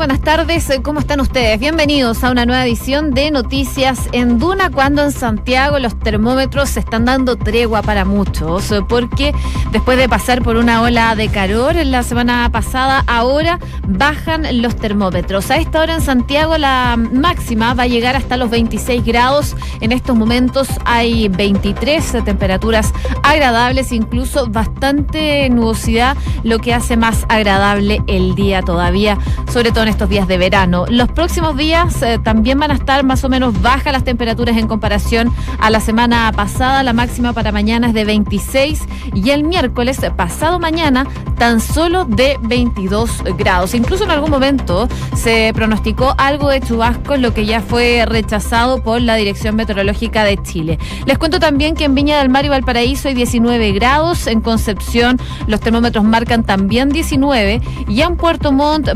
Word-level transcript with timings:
buenas 0.00 0.22
tardes. 0.22 0.72
¿Cómo 0.82 1.00
están 1.00 1.20
ustedes? 1.20 1.60
Bienvenidos 1.60 2.24
a 2.24 2.30
una 2.30 2.46
nueva 2.46 2.64
edición 2.64 3.10
de 3.10 3.30
Noticias 3.30 4.08
en 4.12 4.38
Duna, 4.38 4.70
cuando 4.70 5.02
en 5.02 5.12
Santiago 5.12 5.78
los 5.78 5.98
termómetros 5.98 6.70
se 6.70 6.80
están 6.80 7.04
dando 7.04 7.36
tregua 7.36 7.82
para 7.82 8.06
muchos, 8.06 8.72
porque 8.88 9.34
después 9.72 9.98
de 9.98 10.08
pasar 10.08 10.40
por 10.40 10.56
una 10.56 10.80
ola 10.80 11.14
de 11.16 11.28
calor 11.28 11.74
la 11.74 12.02
semana 12.02 12.48
pasada, 12.50 13.04
ahora 13.06 13.58
bajan 13.86 14.62
los 14.62 14.74
termómetros. 14.74 15.50
A 15.50 15.58
esta 15.58 15.82
hora 15.82 15.96
en 15.96 16.00
Santiago 16.00 16.56
la 16.56 16.96
máxima 16.96 17.74
va 17.74 17.82
a 17.82 17.86
llegar 17.86 18.16
hasta 18.16 18.38
los 18.38 18.48
26 18.48 19.04
grados. 19.04 19.54
En 19.82 19.92
estos 19.92 20.16
momentos 20.16 20.68
hay 20.86 21.28
23 21.28 22.24
temperaturas 22.24 22.94
agradables, 23.22 23.92
incluso 23.92 24.46
bastante 24.46 25.46
nubosidad, 25.50 26.16
lo 26.42 26.58
que 26.58 26.72
hace 26.72 26.96
más 26.96 27.26
agradable 27.28 28.02
el 28.06 28.34
día 28.34 28.62
todavía 28.62 29.18
sobre 29.50 29.72
todo 29.72 29.82
en 29.82 29.89
estos 29.90 30.08
días 30.08 30.28
de 30.28 30.38
verano. 30.38 30.86
Los 30.88 31.08
próximos 31.08 31.56
días 31.56 32.02
eh, 32.02 32.18
también 32.22 32.58
van 32.58 32.70
a 32.70 32.74
estar 32.74 33.04
más 33.04 33.24
o 33.24 33.28
menos 33.28 33.60
bajas 33.60 33.92
las 33.92 34.04
temperaturas 34.04 34.56
en 34.56 34.68
comparación 34.68 35.32
a 35.58 35.70
la 35.70 35.80
semana 35.80 36.32
pasada. 36.34 36.82
La 36.82 36.92
máxima 36.92 37.32
para 37.32 37.52
mañana 37.52 37.88
es 37.88 37.94
de 37.94 38.04
26 38.04 38.82
y 39.14 39.30
el 39.30 39.44
miércoles 39.44 40.00
pasado 40.16 40.58
mañana 40.58 41.06
tan 41.38 41.60
solo 41.60 42.04
de 42.04 42.38
22 42.42 43.24
grados. 43.38 43.74
Incluso 43.74 44.04
en 44.04 44.10
algún 44.10 44.30
momento 44.30 44.88
se 45.14 45.52
pronosticó 45.54 46.14
algo 46.18 46.48
de 46.50 46.60
chubascos, 46.60 47.18
lo 47.18 47.34
que 47.34 47.46
ya 47.46 47.60
fue 47.60 48.04
rechazado 48.06 48.82
por 48.82 49.00
la 49.00 49.16
Dirección 49.16 49.56
Meteorológica 49.56 50.24
de 50.24 50.36
Chile. 50.42 50.78
Les 51.06 51.18
cuento 51.18 51.40
también 51.40 51.74
que 51.74 51.84
en 51.84 51.94
Viña 51.94 52.18
del 52.18 52.28
Mar 52.28 52.44
y 52.44 52.48
Valparaíso 52.48 53.08
hay 53.08 53.14
19 53.14 53.72
grados, 53.72 54.26
en 54.26 54.40
Concepción 54.40 55.18
los 55.46 55.60
termómetros 55.60 56.04
marcan 56.04 56.44
también 56.44 56.90
19 56.90 57.60
y 57.88 58.00
en 58.02 58.16
Puerto 58.16 58.52
Montt 58.52 58.88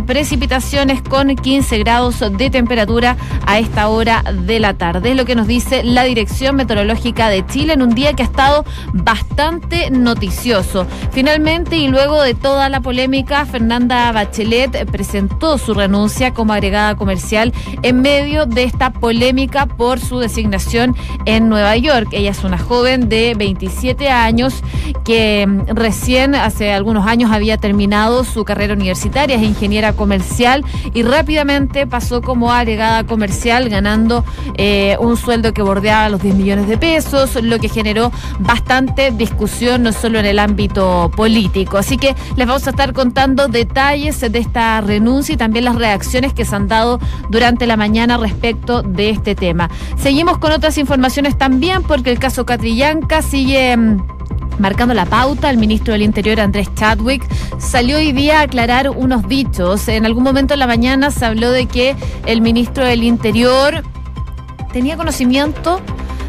con 1.08 1.34
15 1.34 1.78
grados 1.78 2.22
de 2.36 2.50
temperatura 2.50 3.16
a 3.46 3.58
esta 3.58 3.88
hora 3.88 4.22
de 4.22 4.60
la 4.60 4.74
tarde. 4.74 5.12
Es 5.12 5.16
lo 5.16 5.24
que 5.24 5.34
nos 5.34 5.46
dice 5.46 5.82
la 5.82 6.04
Dirección 6.04 6.56
Meteorológica 6.56 7.30
de 7.30 7.46
Chile 7.46 7.72
en 7.72 7.80
un 7.80 7.94
día 7.94 8.12
que 8.12 8.22
ha 8.22 8.26
estado 8.26 8.66
bastante 8.92 9.90
noticioso. 9.90 10.86
Finalmente, 11.10 11.76
y 11.76 11.88
luego 11.88 12.20
de 12.22 12.34
toda 12.34 12.68
la 12.68 12.80
polémica, 12.80 13.46
Fernanda 13.46 14.12
Bachelet 14.12 14.84
presentó 14.90 15.56
su 15.56 15.72
renuncia 15.72 16.34
como 16.34 16.52
agregada 16.52 16.96
comercial 16.96 17.54
en 17.80 18.02
medio 18.02 18.44
de 18.44 18.64
esta 18.64 18.92
polémica 18.92 19.64
por 19.64 20.00
su 20.00 20.18
designación 20.18 20.94
en 21.24 21.48
Nueva 21.48 21.78
York. 21.78 22.08
Ella 22.12 22.32
es 22.32 22.44
una 22.44 22.58
joven 22.58 23.08
de 23.08 23.34
27 23.34 24.10
años 24.10 24.62
que 25.02 25.46
mm, 25.46 25.74
recién 25.74 26.34
hace 26.34 26.72
algunos 26.74 27.06
años 27.06 27.32
había 27.32 27.56
terminado 27.56 28.22
su 28.24 28.44
carrera 28.44 28.74
universitaria, 28.74 29.36
es 29.36 29.42
ingeniera 29.42 29.94
comercial 29.94 30.62
y 30.92 31.02
rápidamente 31.02 31.86
pasó 31.86 32.22
como 32.22 32.52
agregada 32.52 33.04
comercial 33.04 33.68
ganando 33.68 34.24
eh, 34.56 34.96
un 35.00 35.16
sueldo 35.16 35.52
que 35.52 35.62
bordeaba 35.62 36.08
los 36.08 36.22
10 36.22 36.34
millones 36.34 36.68
de 36.68 36.78
pesos, 36.78 37.36
lo 37.42 37.58
que 37.58 37.68
generó 37.68 38.12
bastante 38.40 39.10
discusión 39.10 39.82
no 39.82 39.92
solo 39.92 40.18
en 40.18 40.26
el 40.26 40.38
ámbito 40.38 41.10
político. 41.16 41.78
Así 41.78 41.96
que 41.96 42.14
les 42.36 42.46
vamos 42.46 42.66
a 42.66 42.70
estar 42.70 42.92
contando 42.92 43.48
detalles 43.48 44.20
de 44.20 44.38
esta 44.38 44.80
renuncia 44.80 45.34
y 45.34 45.36
también 45.36 45.64
las 45.64 45.76
reacciones 45.76 46.32
que 46.32 46.44
se 46.44 46.54
han 46.54 46.68
dado 46.68 47.00
durante 47.30 47.66
la 47.66 47.76
mañana 47.76 48.16
respecto 48.16 48.82
de 48.82 49.10
este 49.10 49.34
tema. 49.34 49.70
Seguimos 49.96 50.38
con 50.38 50.52
otras 50.52 50.78
informaciones 50.78 51.36
también 51.38 51.82
porque 51.82 52.10
el 52.10 52.18
caso 52.18 52.44
Catrillanca 52.44 53.22
sigue 53.22 53.76
mm, 53.76 54.13
Marcando 54.58 54.94
la 54.94 55.04
pauta, 55.04 55.50
el 55.50 55.58
ministro 55.58 55.92
del 55.92 56.02
Interior, 56.02 56.40
Andrés 56.40 56.68
Chadwick, 56.74 57.26
salió 57.58 57.96
hoy 57.96 58.12
día 58.12 58.40
a 58.40 58.42
aclarar 58.42 58.90
unos 58.90 59.26
dichos. 59.28 59.88
En 59.88 60.06
algún 60.06 60.22
momento 60.22 60.54
en 60.54 60.60
la 60.60 60.66
mañana 60.66 61.10
se 61.10 61.24
habló 61.24 61.50
de 61.50 61.66
que 61.66 61.96
el 62.26 62.40
ministro 62.40 62.84
del 62.84 63.02
Interior 63.02 63.82
tenía 64.72 64.96
conocimiento 64.96 65.80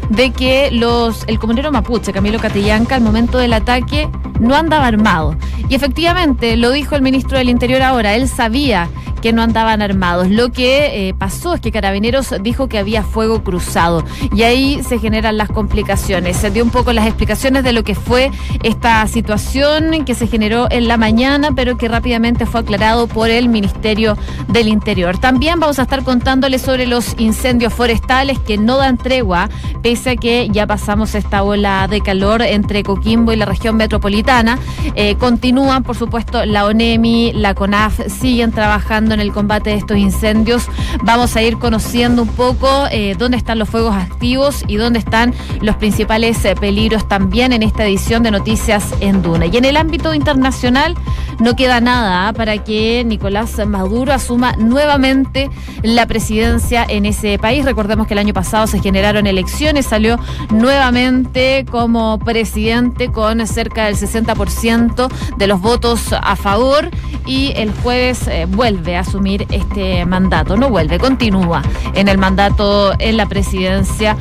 de 0.08 0.30
que 0.30 0.70
los 0.70 1.24
el 1.26 1.38
comunero 1.38 1.72
mapuche, 1.72 2.12
Camilo 2.12 2.38
Catillanca, 2.38 2.94
al 2.94 3.00
momento 3.00 3.38
del 3.38 3.52
ataque 3.52 4.08
no 4.40 4.54
andaba 4.54 4.86
armado. 4.86 5.36
Y 5.68 5.74
efectivamente, 5.74 6.56
lo 6.56 6.70
dijo 6.70 6.94
el 6.94 7.02
ministro 7.02 7.38
del 7.38 7.48
Interior 7.48 7.82
ahora, 7.82 8.14
él 8.14 8.28
sabía 8.28 8.88
que 9.20 9.32
no 9.32 9.42
andaban 9.42 9.82
armados. 9.82 10.28
Lo 10.28 10.52
que 10.52 11.08
eh, 11.08 11.14
pasó 11.14 11.54
es 11.54 11.60
que 11.60 11.72
Carabineros 11.72 12.34
dijo 12.40 12.68
que 12.68 12.78
había 12.78 13.02
fuego 13.02 13.42
cruzado 13.42 14.04
y 14.34 14.42
ahí 14.42 14.82
se 14.82 14.98
generan 14.98 15.36
las 15.36 15.48
complicaciones. 15.48 16.36
Se 16.36 16.50
dio 16.50 16.64
un 16.64 16.70
poco 16.70 16.92
las 16.92 17.06
explicaciones 17.06 17.64
de 17.64 17.72
lo 17.72 17.84
que 17.84 17.94
fue 17.94 18.30
esta 18.62 19.06
situación 19.06 20.04
que 20.04 20.14
se 20.14 20.26
generó 20.26 20.68
en 20.70 20.88
la 20.88 20.96
mañana, 20.96 21.50
pero 21.54 21.76
que 21.76 21.88
rápidamente 21.88 22.46
fue 22.46 22.60
aclarado 22.60 23.06
por 23.06 23.30
el 23.30 23.48
Ministerio 23.48 24.16
del 24.48 24.68
Interior. 24.68 25.18
También 25.18 25.60
vamos 25.60 25.78
a 25.78 25.82
estar 25.82 26.02
contándoles 26.02 26.62
sobre 26.62 26.86
los 26.86 27.14
incendios 27.18 27.72
forestales 27.72 28.38
que 28.38 28.58
no 28.58 28.76
dan 28.76 28.98
tregua, 28.98 29.48
pese 29.82 30.10
a 30.10 30.16
que 30.16 30.48
ya 30.50 30.66
pasamos 30.66 31.14
esta 31.14 31.42
ola 31.42 31.86
de 31.88 32.00
calor 32.00 32.42
entre 32.42 32.82
Coquimbo 32.82 33.32
y 33.32 33.36
la 33.36 33.44
región 33.44 33.76
metropolitana. 33.76 34.58
Eh, 34.94 35.16
continúan, 35.16 35.82
por 35.82 35.96
supuesto, 35.96 36.44
la 36.44 36.66
ONEMI, 36.66 37.32
la 37.34 37.54
CONAF, 37.54 38.00
siguen 38.08 38.52
trabajando 38.52 39.05
en 39.14 39.20
el 39.20 39.32
combate 39.32 39.70
de 39.70 39.76
estos 39.76 39.96
incendios. 39.96 40.66
Vamos 41.02 41.36
a 41.36 41.42
ir 41.42 41.58
conociendo 41.58 42.22
un 42.22 42.28
poco 42.28 42.86
eh, 42.90 43.14
dónde 43.18 43.36
están 43.36 43.58
los 43.58 43.68
fuegos 43.68 43.94
activos 43.94 44.64
y 44.66 44.76
dónde 44.76 44.98
están 44.98 45.34
los 45.60 45.76
principales 45.76 46.44
eh, 46.44 46.54
peligros 46.54 47.08
también 47.08 47.52
en 47.52 47.62
esta 47.62 47.84
edición 47.84 48.22
de 48.22 48.30
Noticias 48.30 48.94
en 49.00 49.22
Duna. 49.22 49.46
Y 49.46 49.56
en 49.56 49.64
el 49.64 49.76
ámbito 49.76 50.14
internacional 50.14 50.94
no 51.38 51.54
queda 51.56 51.80
nada 51.80 52.28
¿ah? 52.28 52.32
para 52.32 52.62
que 52.64 53.04
Nicolás 53.04 53.60
Maduro 53.66 54.12
asuma 54.12 54.54
nuevamente 54.56 55.50
la 55.82 56.06
presidencia 56.06 56.84
en 56.88 57.06
ese 57.06 57.38
país. 57.38 57.64
Recordemos 57.64 58.06
que 58.06 58.14
el 58.14 58.18
año 58.18 58.34
pasado 58.34 58.66
se 58.66 58.80
generaron 58.80 59.26
elecciones, 59.26 59.86
salió 59.86 60.18
nuevamente 60.50 61.64
como 61.70 62.18
presidente 62.18 63.10
con 63.10 63.46
cerca 63.46 63.86
del 63.86 63.96
60% 63.96 65.08
de 65.36 65.46
los 65.46 65.60
votos 65.60 66.12
a 66.12 66.36
favor 66.36 66.90
y 67.26 67.52
el 67.56 67.72
jueves 67.72 68.28
eh, 68.28 68.46
vuelve 68.48 68.95
asumir 68.96 69.46
este 69.50 70.04
mandato. 70.06 70.56
No 70.56 70.68
vuelve, 70.70 70.98
continúa 70.98 71.62
en 71.94 72.08
el 72.08 72.18
mandato 72.18 72.94
en 72.98 73.16
la 73.16 73.26
presidencia. 73.26 74.16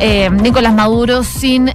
Eh, 0.00 0.28
Nicolás 0.30 0.74
Maduro 0.74 1.24
sin 1.24 1.70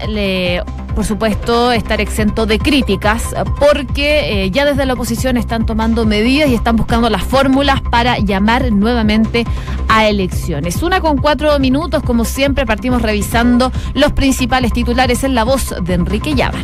por 0.94 1.06
supuesto, 1.06 1.72
estar 1.72 2.02
exento 2.02 2.46
de 2.46 2.60
críticas, 2.60 3.34
porque 3.60 4.44
eh, 4.44 4.52
ya 4.52 4.66
desde 4.66 4.86
la 4.86 4.94
oposición 4.94 5.38
están 5.38 5.66
tomando 5.66 6.06
medidas 6.06 6.50
y 6.50 6.56
están 6.56 6.76
buscando 6.76 7.10
las 7.10 7.24
fórmulas 7.24 7.82
para 7.82 8.20
llamar 8.20 8.72
nuevamente 8.72 9.46
a 9.88 10.08
elecciones. 10.08 10.84
Una 10.84 11.02
con 11.02 11.18
cuatro 11.18 11.58
minutos, 11.60 12.04
como 12.04 12.26
siempre, 12.26 12.66
partimos 12.66 13.02
revisando 13.02 13.72
los 13.94 14.12
principales 14.14 14.74
titulares 14.74 15.24
en 15.24 15.36
la 15.36 15.44
voz 15.44 15.74
de 15.82 15.94
Enrique 15.94 16.36
Llávar. 16.36 16.62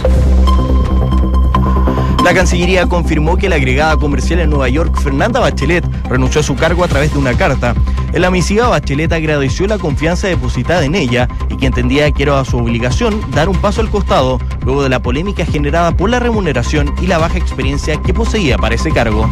La 2.28 2.34
Cancillería 2.34 2.88
confirmó 2.88 3.38
que 3.38 3.48
la 3.48 3.56
agregada 3.56 3.96
comercial 3.96 4.42
en 4.42 4.50
Nueva 4.50 4.68
York, 4.68 5.00
Fernanda 5.02 5.40
Bachelet, 5.40 5.86
renunció 6.10 6.42
a 6.42 6.44
su 6.44 6.58
cargo 6.58 6.84
a 6.84 6.90
través 6.90 7.14
de 7.14 7.20
una 7.20 7.34
carta. 7.34 7.74
En 8.12 8.22
la 8.22 8.30
misiva, 8.30 8.68
Bachelet 8.68 9.14
agradeció 9.14 9.66
la 9.66 9.78
confianza 9.78 10.28
depositada 10.28 10.84
en 10.84 10.96
ella 10.96 11.30
y 11.50 11.56
que 11.56 11.68
entendía 11.68 12.12
que 12.12 12.24
era 12.24 12.44
su 12.44 12.58
obligación 12.58 13.22
dar 13.32 13.48
un 13.48 13.56
paso 13.56 13.80
al 13.80 13.90
costado 13.90 14.42
luego 14.66 14.84
de 14.84 14.90
la 14.90 15.02
polémica 15.02 15.46
generada 15.46 15.96
por 15.96 16.10
la 16.10 16.20
remuneración 16.20 16.94
y 17.02 17.08
la 17.08 17.18
baja 17.18 17.38
experiencia 17.38 17.96
que 18.02 18.14
poseía 18.14 18.58
para 18.58 18.76
ese 18.76 18.92
cargo. 18.92 19.30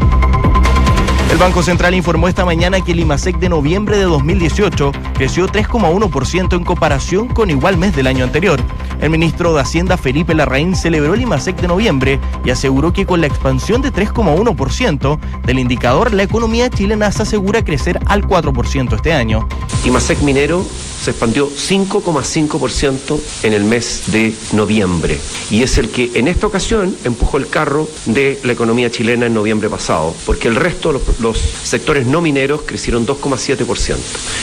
El 1.31 1.37
Banco 1.37 1.63
Central 1.63 1.93
informó 1.95 2.29
esta 2.29 2.45
mañana 2.45 2.79
que 2.79 2.93
el 2.93 2.99
IMASEC 3.01 3.39
de 3.39 3.49
noviembre 3.49 3.97
de 3.97 4.03
2018 4.03 4.93
creció 5.15 5.47
3,1% 5.47 6.55
en 6.55 6.63
comparación 6.63 7.27
con 7.27 7.49
igual 7.49 7.75
mes 7.75 7.93
del 7.93 8.07
año 8.07 8.23
anterior. 8.23 8.61
El 9.01 9.09
ministro 9.09 9.53
de 9.53 9.61
Hacienda 9.61 9.97
Felipe 9.97 10.33
Larraín 10.33 10.75
celebró 10.75 11.13
el 11.13 11.21
IMASEC 11.21 11.61
de 11.61 11.67
noviembre 11.67 12.19
y 12.43 12.49
aseguró 12.49 12.93
que 12.93 13.05
con 13.05 13.21
la 13.21 13.27
expansión 13.27 13.81
de 13.81 13.91
3,1% 13.91 15.19
del 15.45 15.59
indicador 15.59 16.13
la 16.13 16.23
economía 16.23 16.69
chilena 16.69 17.11
se 17.11 17.23
asegura 17.23 17.63
crecer 17.63 17.99
al 18.05 18.23
4% 18.23 18.95
este 18.95 19.13
año. 19.13 19.47
IMASEC 19.85 20.21
minero 20.21 20.65
se 21.05 21.11
expandió 21.11 21.47
5,5% 21.49 23.19
en 23.43 23.53
el 23.53 23.63
mes 23.63 24.03
de 24.07 24.33
noviembre 24.53 25.19
y 25.51 25.61
es 25.61 25.77
el 25.77 25.89
que 25.89 26.11
en 26.15 26.27
esta 26.27 26.47
ocasión 26.47 26.97
empujó 27.03 27.37
el 27.37 27.47
carro 27.47 27.87
de 28.05 28.39
la 28.43 28.53
economía 28.53 28.89
chilena 28.89 29.27
en 29.27 29.33
noviembre 29.35 29.69
pasado, 29.69 30.15
porque 30.25 30.47
el 30.47 30.55
resto, 30.55 30.91
los, 30.91 31.19
los 31.19 31.37
sectores 31.37 32.07
no 32.07 32.21
mineros, 32.21 32.61
crecieron 32.65 33.05
2,7%. 33.05 33.95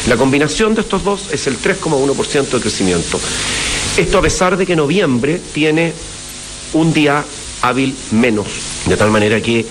La 0.06 0.16
combinación 0.16 0.74
de 0.74 0.82
estos 0.82 1.02
dos 1.02 1.32
es 1.32 1.46
el 1.48 1.58
3,1% 1.58 2.50
de 2.50 2.60
crecimiento. 2.60 3.18
Esto 3.96 4.18
a 4.18 4.22
pesar 4.22 4.56
de 4.56 4.64
que 4.64 4.74
noviembre 4.74 5.38
tiene 5.52 5.92
un 6.72 6.94
día 6.94 7.22
hábil 7.60 7.94
menos, 8.12 8.46
de 8.86 8.96
tal 8.96 9.10
manera 9.10 9.42
que 9.42 9.66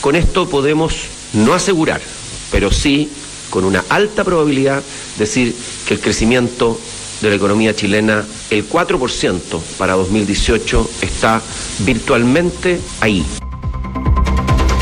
con 0.00 0.16
esto 0.16 0.48
podemos 0.48 0.94
no 1.34 1.52
asegurar, 1.52 2.00
pero 2.50 2.72
sí 2.72 3.10
con 3.50 3.66
una 3.66 3.84
alta 3.90 4.24
probabilidad 4.24 4.82
decir 5.18 5.54
que 5.86 5.94
el 5.94 6.00
crecimiento 6.00 6.80
de 7.20 7.28
la 7.28 7.36
economía 7.36 7.76
chilena, 7.76 8.24
el 8.48 8.66
4% 8.66 9.60
para 9.76 9.94
2018, 9.94 10.90
está 11.02 11.42
virtualmente 11.80 12.80
ahí. 13.00 13.22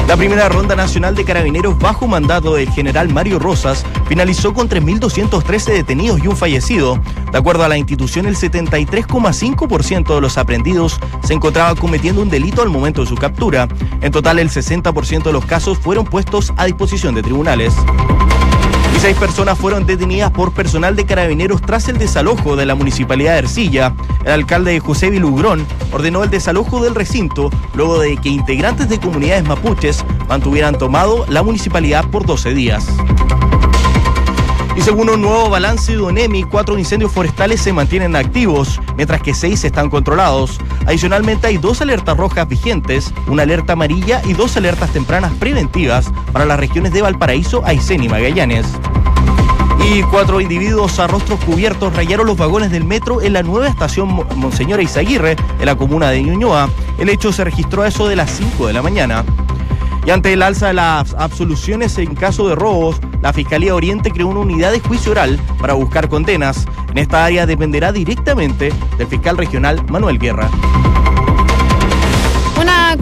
La 0.07 0.17
primera 0.17 0.49
ronda 0.49 0.77
nacional 0.77 1.17
de 1.17 1.25
carabineros 1.25 1.77
bajo 1.81 2.07
mandato 2.07 2.55
del 2.55 2.71
general 2.71 3.09
Mario 3.09 3.41
Rosas 3.41 3.85
finalizó 4.07 4.55
con 4.55 4.69
3.213 4.69 5.73
detenidos 5.73 6.23
y 6.23 6.29
un 6.29 6.37
fallecido. 6.37 7.01
De 7.33 7.39
acuerdo 7.39 7.65
a 7.65 7.69
la 7.69 7.77
institución, 7.77 8.27
el 8.27 8.37
73,5% 8.37 10.15
de 10.15 10.21
los 10.21 10.39
aprendidos 10.39 11.01
se 11.25 11.35
encontraba 11.35 11.75
cometiendo 11.75 12.23
un 12.23 12.31
delito 12.31 12.63
al 12.63 12.71
momento 12.71 13.01
de 13.01 13.09
su 13.09 13.17
captura. 13.17 13.67
En 14.01 14.13
total, 14.13 14.39
el 14.39 14.49
60% 14.49 15.25
de 15.25 15.33
los 15.33 15.45
casos 15.45 15.77
fueron 15.77 16.05
puestos 16.05 16.53
a 16.57 16.67
disposición 16.67 17.17
de 17.17 17.25
tribunales. 17.25 17.75
Y 19.07 19.11
seis 19.11 19.21
personas 19.21 19.57
fueron 19.57 19.87
detenidas 19.87 20.33
por 20.33 20.53
personal 20.53 20.97
de 20.97 21.07
carabineros 21.07 21.63
tras 21.63 21.89
el 21.89 21.97
desalojo 21.97 22.57
de 22.57 22.67
la 22.67 22.75
municipalidad 22.75 23.35
de 23.35 23.39
Ercilla. 23.39 23.95
El 24.25 24.33
alcalde 24.33 24.81
José 24.81 25.11
Vilugrón 25.11 25.65
ordenó 25.93 26.25
el 26.25 26.31
desalojo 26.31 26.83
del 26.83 26.97
recinto 26.97 27.51
luego 27.75 28.01
de 28.01 28.17
que 28.17 28.31
integrantes 28.31 28.89
de 28.89 28.99
comunidades 28.99 29.45
mapuches 29.45 30.05
mantuvieran 30.29 30.77
tomado 30.77 31.25
la 31.29 31.45
municipalidad 31.45 32.05
por 32.11 32.27
12 32.27 32.53
días. 32.53 32.85
Y 34.77 34.83
según 34.83 35.09
un 35.09 35.23
nuevo 35.23 35.49
balance 35.49 35.93
de 35.93 35.99
ONEMI, 35.99 36.43
cuatro 36.43 36.79
incendios 36.79 37.11
forestales 37.11 37.63
se 37.63 37.73
mantienen 37.73 38.15
activos, 38.15 38.79
mientras 38.97 39.23
que 39.23 39.33
seis 39.33 39.65
están 39.65 39.89
controlados. 39.89 40.61
Adicionalmente 40.85 41.47
hay 41.47 41.57
dos 41.57 41.81
alertas 41.81 42.17
rojas 42.17 42.47
vigentes, 42.47 43.15
una 43.27 43.45
alerta 43.45 43.73
amarilla 43.73 44.21
y 44.27 44.35
dos 44.35 44.57
alertas 44.57 44.91
tempranas 44.93 45.33
preventivas 45.35 46.13
para 46.31 46.45
las 46.45 46.61
regiones 46.61 46.93
de 46.93 47.01
Valparaíso, 47.01 47.65
Aysén 47.65 48.05
y 48.05 48.09
Magallanes. 48.09 48.67
Y 49.85 50.03
cuatro 50.03 50.41
individuos 50.41 50.99
a 50.99 51.07
rostros 51.07 51.39
cubiertos 51.45 51.95
rayaron 51.95 52.27
los 52.27 52.37
vagones 52.37 52.71
del 52.71 52.85
metro 52.85 53.23
en 53.23 53.33
la 53.33 53.43
nueva 53.43 53.69
estación 53.69 54.27
Monseñora 54.37 54.83
Izaguirre, 54.83 55.37
en 55.59 55.67
la 55.67 55.77
comuna 55.77 56.11
de 56.11 56.23
Ñuñoa. 56.23 56.69
El 56.99 57.09
hecho 57.09 57.33
se 57.33 57.45
registró 57.45 57.83
a 57.83 57.89
eso 57.89 58.09
de 58.09 58.17
las 58.17 58.31
5 58.31 58.67
de 58.67 58.73
la 58.73 58.83
mañana. 58.83 59.25
Y 60.07 60.11
ante 60.11 60.33
el 60.33 60.43
alza 60.43 60.69
de 60.69 60.75
las 60.75 61.15
absoluciones 61.15 61.99
en 61.99 62.15
caso 62.15 62.49
de 62.49 62.55
robos, 62.55 63.01
la 63.23 63.33
Fiscalía 63.33 63.75
Oriente 63.75 64.13
creó 64.13 64.29
una 64.29 64.41
unidad 64.41 64.71
de 64.71 64.81
juicio 64.81 65.13
oral 65.13 65.39
para 65.61 65.75
buscar 65.75 66.09
condenas. 66.09 66.67
En 66.91 66.99
esta 66.99 67.25
área 67.25 67.45
dependerá 67.45 67.91
directamente 67.91 68.73
del 68.99 69.07
fiscal 69.09 69.37
regional 69.37 69.85
Manuel 69.91 70.19
Guerra. 70.19 70.49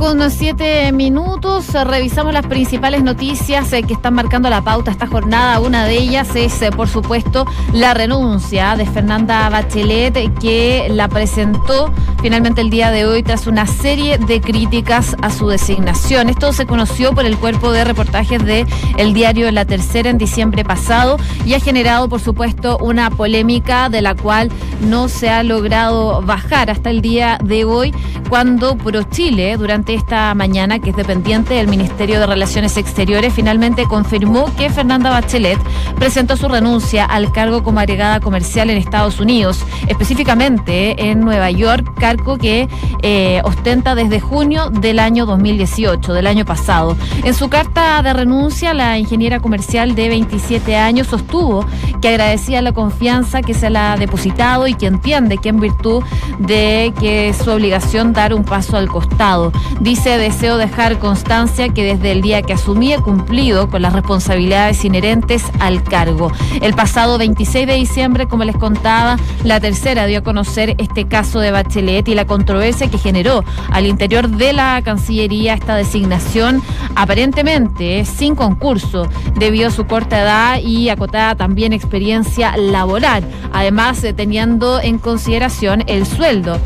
Con 0.05 0.31
siete 0.31 0.93
minutos, 0.93 1.73
revisamos 1.73 2.35
las 2.35 2.47
principales 2.47 3.03
noticias 3.03 3.73
eh, 3.73 3.83
que 3.85 3.95
están 3.95 4.13
marcando 4.13 4.51
la 4.51 4.61
pauta 4.61 4.91
esta 4.91 5.07
jornada. 5.07 5.61
Una 5.61 5.87
de 5.87 5.97
ellas 5.97 6.37
es, 6.37 6.61
eh, 6.61 6.71
por 6.71 6.89
supuesto, 6.89 7.47
la 7.73 7.95
renuncia 7.95 8.77
de 8.77 8.85
Fernanda 8.85 9.49
Bachelet, 9.49 10.39
que 10.39 10.89
la 10.91 11.09
presentó 11.09 11.91
finalmente 12.21 12.61
el 12.61 12.69
día 12.69 12.91
de 12.91 13.07
hoy 13.07 13.23
tras 13.23 13.47
una 13.47 13.67
serie 13.67 14.19
de 14.19 14.43
críticas 14.43 15.17
a 15.23 15.31
su 15.31 15.49
designación. 15.49 16.29
Esto 16.29 16.53
se 16.53 16.67
conoció 16.67 17.15
por 17.15 17.25
el 17.25 17.39
cuerpo 17.39 17.73
de 17.73 17.85
reportajes 17.85 18.45
de 18.45 18.67
el 18.99 19.15
diario 19.15 19.51
La 19.53 19.65
Tercera 19.65 20.11
en 20.11 20.19
diciembre 20.19 20.65
pasado 20.65 21.17
y 21.47 21.55
ha 21.55 21.61
generado, 21.61 22.11
por 22.11 22.21
supuesto, 22.21 22.77
una 22.77 23.09
polémica 23.09 23.89
de 23.89 24.03
la 24.03 24.15
cual 24.15 24.51
no 24.83 25.09
se 25.09 25.31
ha 25.31 25.43
logrado 25.43 26.21
bajar 26.21 26.69
hasta 26.69 26.91
el 26.91 27.01
día 27.01 27.39
de 27.43 27.65
hoy, 27.65 27.95
cuando 28.29 28.77
ProChile 28.77 29.57
durante 29.57 29.94
esta 29.95 30.35
mañana, 30.35 30.79
que 30.79 30.91
es 30.91 30.97
dependiente 30.97 31.55
del 31.55 31.69
Ministerio 31.69 32.21
de 32.21 32.27
Relaciones 32.27 32.77
Exteriores, 32.77 33.33
finalmente 33.33 33.85
confirmó 33.85 34.55
que 34.57 34.71
Fernanda 34.71 35.11
Bachelet 35.11 35.59
presentó 35.97 36.37
su 36.37 36.49
renuncia 36.49 37.05
al 37.05 37.33
cargo 37.33 37.63
como 37.63 37.81
agregada 37.81 38.21
comercial 38.21 38.71
en 38.71 38.79
Estados 38.79 39.21
Unidos, 39.21 39.65
específicamente 39.87 41.11
en 41.11 41.21
Nueva 41.21 41.51
York, 41.51 41.95
cargo 41.99 42.37
que 42.37 42.69
eh, 43.03 43.41
ostenta 43.45 43.95
desde 43.95 44.21
junio 44.21 44.71
del 44.71 44.99
año 44.99 45.27
2018, 45.27 46.13
del 46.13 46.27
año 46.27 46.45
pasado. 46.45 46.97
En 47.23 47.35
su 47.35 47.49
carta 47.49 48.03
de 48.03 48.13
renuncia, 48.13 48.75
la 48.75 48.99
ingeniera 48.99 49.41
comercial 49.41 49.95
de 49.95 50.09
27 50.09 50.77
años 50.77 51.07
sostuvo 51.07 51.65
que 52.01 52.09
agradecía 52.09 52.61
la 52.63 52.73
confianza 52.73 53.43
que 53.43 53.55
se 53.55 53.71
le 53.71 53.79
ha 53.79 53.97
depositado 53.97 54.67
y 54.67 54.75
que 54.75 54.87
entiende 54.87 55.39
que 55.39 55.49
en 55.49 55.61
virtud 55.61 56.03
de 56.39 56.93
que 57.01 57.31
es 57.31 57.37
su 57.39 57.51
obligación 57.51 58.13
dar 58.13 58.35
un 58.35 58.45
paso 58.45 58.77
al 58.77 58.89
costado 58.89 59.53
Dice, 59.85 60.17
deseo 60.17 60.57
dejar 60.57 60.99
constancia 60.99 61.69
que 61.69 61.85
desde 61.85 62.13
el 62.13 62.23
día 62.23 62.41
que 62.41 62.55
asumí 62.55 62.95
he 62.95 62.97
cumplido 62.97 63.69
con 63.69 63.83
las 63.83 63.93
responsabilidades 63.93 64.83
inherentes 64.83 65.45
al 65.61 65.85
cargo. 65.85 66.33
El 66.63 66.73
pasado 66.73 67.19
26 67.19 67.67
de 67.67 67.75
diciembre, 67.75 68.27
como 68.27 68.45
les 68.45 68.57
contaba, 68.57 69.19
la 69.45 69.61
tercera 69.61 70.07
dio 70.07 70.21
a 70.21 70.23
conocer 70.23 70.75
este 70.79 71.07
caso 71.07 71.39
de 71.39 71.51
Bachelet 71.51 72.09
y 72.09 72.15
la 72.15 72.25
controversia 72.25 72.91
que 72.91 72.97
generó 72.97 73.45
al 73.71 73.85
interior 73.85 74.31
de 74.31 74.55
la 74.55 74.81
Cancillería 74.83 75.53
esta 75.53 75.77
designación, 75.77 76.63
aparentemente 76.95 78.07
sin 78.07 78.37
concurso, 78.37 79.07
debido 79.37 79.69
a 79.69 79.71
su 79.71 79.85
corta 79.85 80.23
edad 80.23 80.61
y 80.61 80.89
acotada 80.89 81.35
también 81.35 81.75
experiencia 81.75 82.57
laboral, 82.57 83.23
además 83.53 84.03
teniendo 84.17 84.81
en 84.81 84.97
consideración 84.97 85.85
el 85.89 86.07
sueldo 86.07 86.59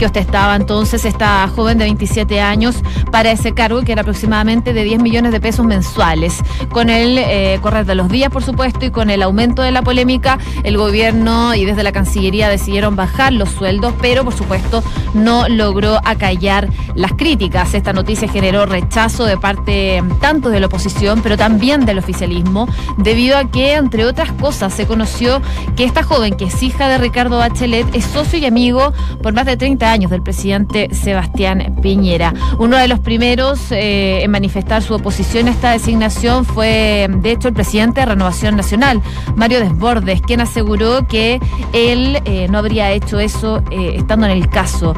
que 0.00 0.06
ostentaba 0.06 0.56
entonces 0.56 1.04
esta 1.04 1.46
joven 1.48 1.76
de 1.76 1.84
27 1.84 2.40
años 2.40 2.76
para 3.12 3.30
ese 3.32 3.52
cargo, 3.52 3.82
que 3.82 3.92
era 3.92 4.00
aproximadamente 4.00 4.72
de 4.72 4.82
10 4.82 5.02
millones 5.02 5.30
de 5.30 5.40
pesos 5.40 5.66
mensuales. 5.66 6.38
Con 6.70 6.88
el 6.88 7.18
eh, 7.18 7.58
correr 7.60 7.84
de 7.84 7.94
los 7.94 8.08
días, 8.08 8.30
por 8.30 8.42
supuesto, 8.42 8.86
y 8.86 8.90
con 8.90 9.10
el 9.10 9.22
aumento 9.22 9.60
de 9.60 9.72
la 9.72 9.82
polémica, 9.82 10.38
el 10.64 10.78
gobierno 10.78 11.54
y 11.54 11.66
desde 11.66 11.82
la 11.82 11.92
Cancillería 11.92 12.48
decidieron 12.48 12.96
bajar 12.96 13.34
los 13.34 13.50
sueldos, 13.50 13.92
pero 14.00 14.24
por 14.24 14.32
supuesto 14.32 14.82
no 15.12 15.50
logró 15.50 16.00
acallar 16.02 16.70
las 16.94 17.12
críticas. 17.12 17.74
Esta 17.74 17.92
noticia 17.92 18.26
generó 18.26 18.64
rechazo 18.64 19.26
de 19.26 19.36
parte 19.36 20.02
tanto 20.18 20.48
de 20.48 20.60
la 20.60 20.66
oposición, 20.68 21.20
pero 21.22 21.36
también 21.36 21.84
del 21.84 21.98
oficialismo, 21.98 22.68
debido 22.96 23.36
a 23.36 23.50
que, 23.50 23.74
entre 23.74 24.06
otras 24.06 24.32
cosas, 24.32 24.72
se 24.72 24.86
conoció 24.86 25.42
que 25.76 25.84
esta 25.84 26.02
joven, 26.02 26.38
que 26.38 26.46
es 26.46 26.62
hija 26.62 26.88
de 26.88 26.96
Ricardo 26.96 27.36
Bachelet, 27.36 27.94
es 27.94 28.06
socio 28.06 28.38
y 28.38 28.46
amigo 28.46 28.94
por 29.22 29.34
más 29.34 29.44
de 29.44 29.58
30 29.58 29.84
años 29.84 29.89
del 29.90 30.22
presidente 30.22 30.94
Sebastián 30.94 31.74
Piñera. 31.82 32.32
Uno 32.60 32.76
de 32.76 32.86
los 32.86 33.00
primeros 33.00 33.72
eh, 33.72 34.22
en 34.22 34.30
manifestar 34.30 34.84
su 34.84 34.94
oposición 34.94 35.48
a 35.48 35.50
esta 35.50 35.72
designación 35.72 36.44
fue, 36.44 37.08
de 37.10 37.32
hecho, 37.32 37.48
el 37.48 37.54
presidente 37.54 37.98
de 37.98 38.06
Renovación 38.06 38.54
Nacional, 38.54 39.02
Mario 39.34 39.58
Desbordes, 39.58 40.22
quien 40.22 40.42
aseguró 40.42 41.08
que 41.08 41.40
él 41.72 42.22
eh, 42.24 42.46
no 42.48 42.58
habría 42.58 42.92
hecho 42.92 43.18
eso 43.18 43.64
eh, 43.72 43.94
estando 43.96 44.26
en 44.26 44.32
el 44.32 44.48
caso 44.48 44.94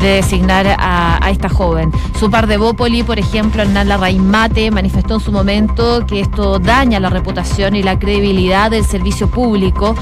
de 0.00 0.08
designar 0.08 0.66
a, 0.76 1.20
esta 1.30 1.48
joven. 1.48 1.92
Su 2.18 2.28
par 2.28 2.48
de 2.48 2.56
Bópoli, 2.56 3.04
por 3.04 3.20
ejemplo, 3.20 3.62
Hernán 3.62 3.88
Larraín-Mate, 3.88 4.72
manifestó 4.72 5.14
en 5.14 5.20
su 5.20 5.30
momento 5.30 6.04
que 6.04 6.18
esto 6.18 6.58
daña 6.58 6.98
la 6.98 7.10
reputación 7.10 7.76
y 7.76 7.84
la 7.84 7.96
credibilidad 7.96 8.72
del 8.72 8.84
servicio 8.84 9.28
público. 9.30 9.94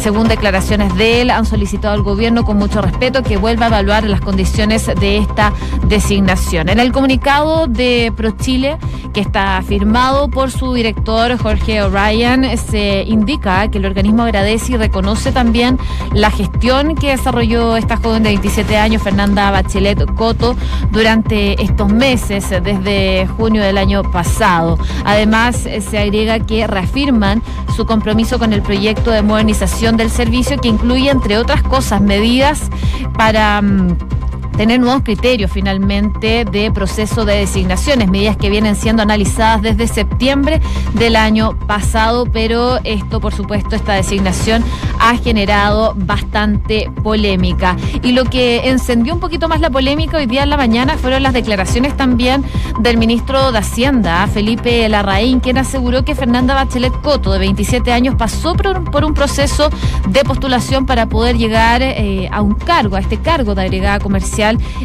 según 0.00 0.28
declaraciones 0.28 0.94
de 0.94 1.22
él, 1.22 1.30
han 1.30 1.44
solicitado 1.44 1.94
al 1.94 2.02
gobierno 2.02 2.44
con 2.44 2.56
mucho 2.56 2.80
respeto 2.80 3.22
que 3.22 3.36
vuelva 3.36 3.63
evaluar 3.66 4.04
las 4.04 4.20
condiciones 4.20 4.86
de 4.86 5.18
esta 5.18 5.52
designación. 5.88 6.68
En 6.68 6.80
el 6.80 6.92
comunicado 6.92 7.66
de 7.66 8.12
ProChile, 8.16 8.78
que 9.12 9.20
está 9.20 9.62
firmado 9.62 10.28
por 10.28 10.50
su 10.50 10.74
director 10.74 11.38
Jorge 11.38 11.82
O'Ryan, 11.82 12.58
se 12.58 13.04
indica 13.06 13.68
que 13.68 13.78
el 13.78 13.86
organismo 13.86 14.24
agradece 14.24 14.72
y 14.72 14.76
reconoce 14.76 15.30
también 15.32 15.78
la 16.12 16.30
gestión 16.30 16.96
que 16.96 17.10
desarrolló 17.10 17.76
esta 17.76 17.96
joven 17.96 18.24
de 18.24 18.30
27 18.30 18.76
años, 18.76 19.02
Fernanda 19.02 19.50
Bachelet 19.50 20.04
Coto, 20.14 20.56
durante 20.90 21.62
estos 21.62 21.88
meses, 21.88 22.50
desde 22.50 23.26
junio 23.36 23.62
del 23.62 23.78
año 23.78 24.02
pasado. 24.02 24.78
Además, 25.04 25.56
se 25.56 25.98
agrega 25.98 26.40
que 26.40 26.66
reafirman 26.66 27.42
su 27.74 27.86
compromiso 27.86 28.38
con 28.38 28.52
el 28.52 28.62
proyecto 28.62 29.10
de 29.10 29.22
modernización 29.22 29.96
del 29.96 30.10
servicio 30.10 30.58
que 30.58 30.68
incluye, 30.68 31.10
entre 31.10 31.38
otras 31.38 31.62
cosas, 31.62 32.00
medidas 32.00 32.70
para 33.16 33.53
Um. 33.54 34.13
Tener 34.56 34.80
nuevos 34.80 35.02
criterios 35.02 35.50
finalmente 35.50 36.44
de 36.44 36.70
proceso 36.70 37.24
de 37.24 37.36
designaciones, 37.36 38.08
medidas 38.08 38.36
que 38.36 38.50
vienen 38.50 38.76
siendo 38.76 39.02
analizadas 39.02 39.62
desde 39.62 39.88
septiembre 39.88 40.60
del 40.94 41.16
año 41.16 41.58
pasado, 41.66 42.26
pero 42.26 42.78
esto, 42.84 43.20
por 43.20 43.34
supuesto, 43.34 43.74
esta 43.74 43.94
designación 43.94 44.64
ha 45.00 45.16
generado 45.16 45.94
bastante 45.96 46.90
polémica. 47.02 47.76
Y 48.02 48.12
lo 48.12 48.24
que 48.24 48.68
encendió 48.68 49.14
un 49.14 49.20
poquito 49.20 49.48
más 49.48 49.60
la 49.60 49.70
polémica 49.70 50.18
hoy 50.18 50.26
día 50.26 50.44
en 50.44 50.50
la 50.50 50.56
mañana 50.56 50.96
fueron 50.98 51.22
las 51.22 51.32
declaraciones 51.32 51.96
también 51.96 52.44
del 52.80 52.96
ministro 52.96 53.50
de 53.50 53.58
Hacienda, 53.58 54.26
Felipe 54.28 54.88
Larraín, 54.88 55.40
quien 55.40 55.58
aseguró 55.58 56.04
que 56.04 56.14
Fernanda 56.14 56.54
Bachelet 56.54 56.92
Coto, 57.02 57.32
de 57.32 57.38
27 57.40 57.92
años, 57.92 58.14
pasó 58.16 58.54
por 58.54 59.04
un, 59.04 59.14
proceso 59.14 59.70
de 60.08 60.24
postulación 60.24 60.86
para 60.86 61.06
poder 61.06 61.36
llegar 61.36 61.82
eh, 61.82 62.28
a 62.32 62.42
un 62.42 62.54
cargo, 62.54 62.96
a 62.96 63.00
este 63.00 63.18
cargo 63.18 63.54
de 63.54 63.62
agregada 63.62 64.00
comercial 64.00 64.43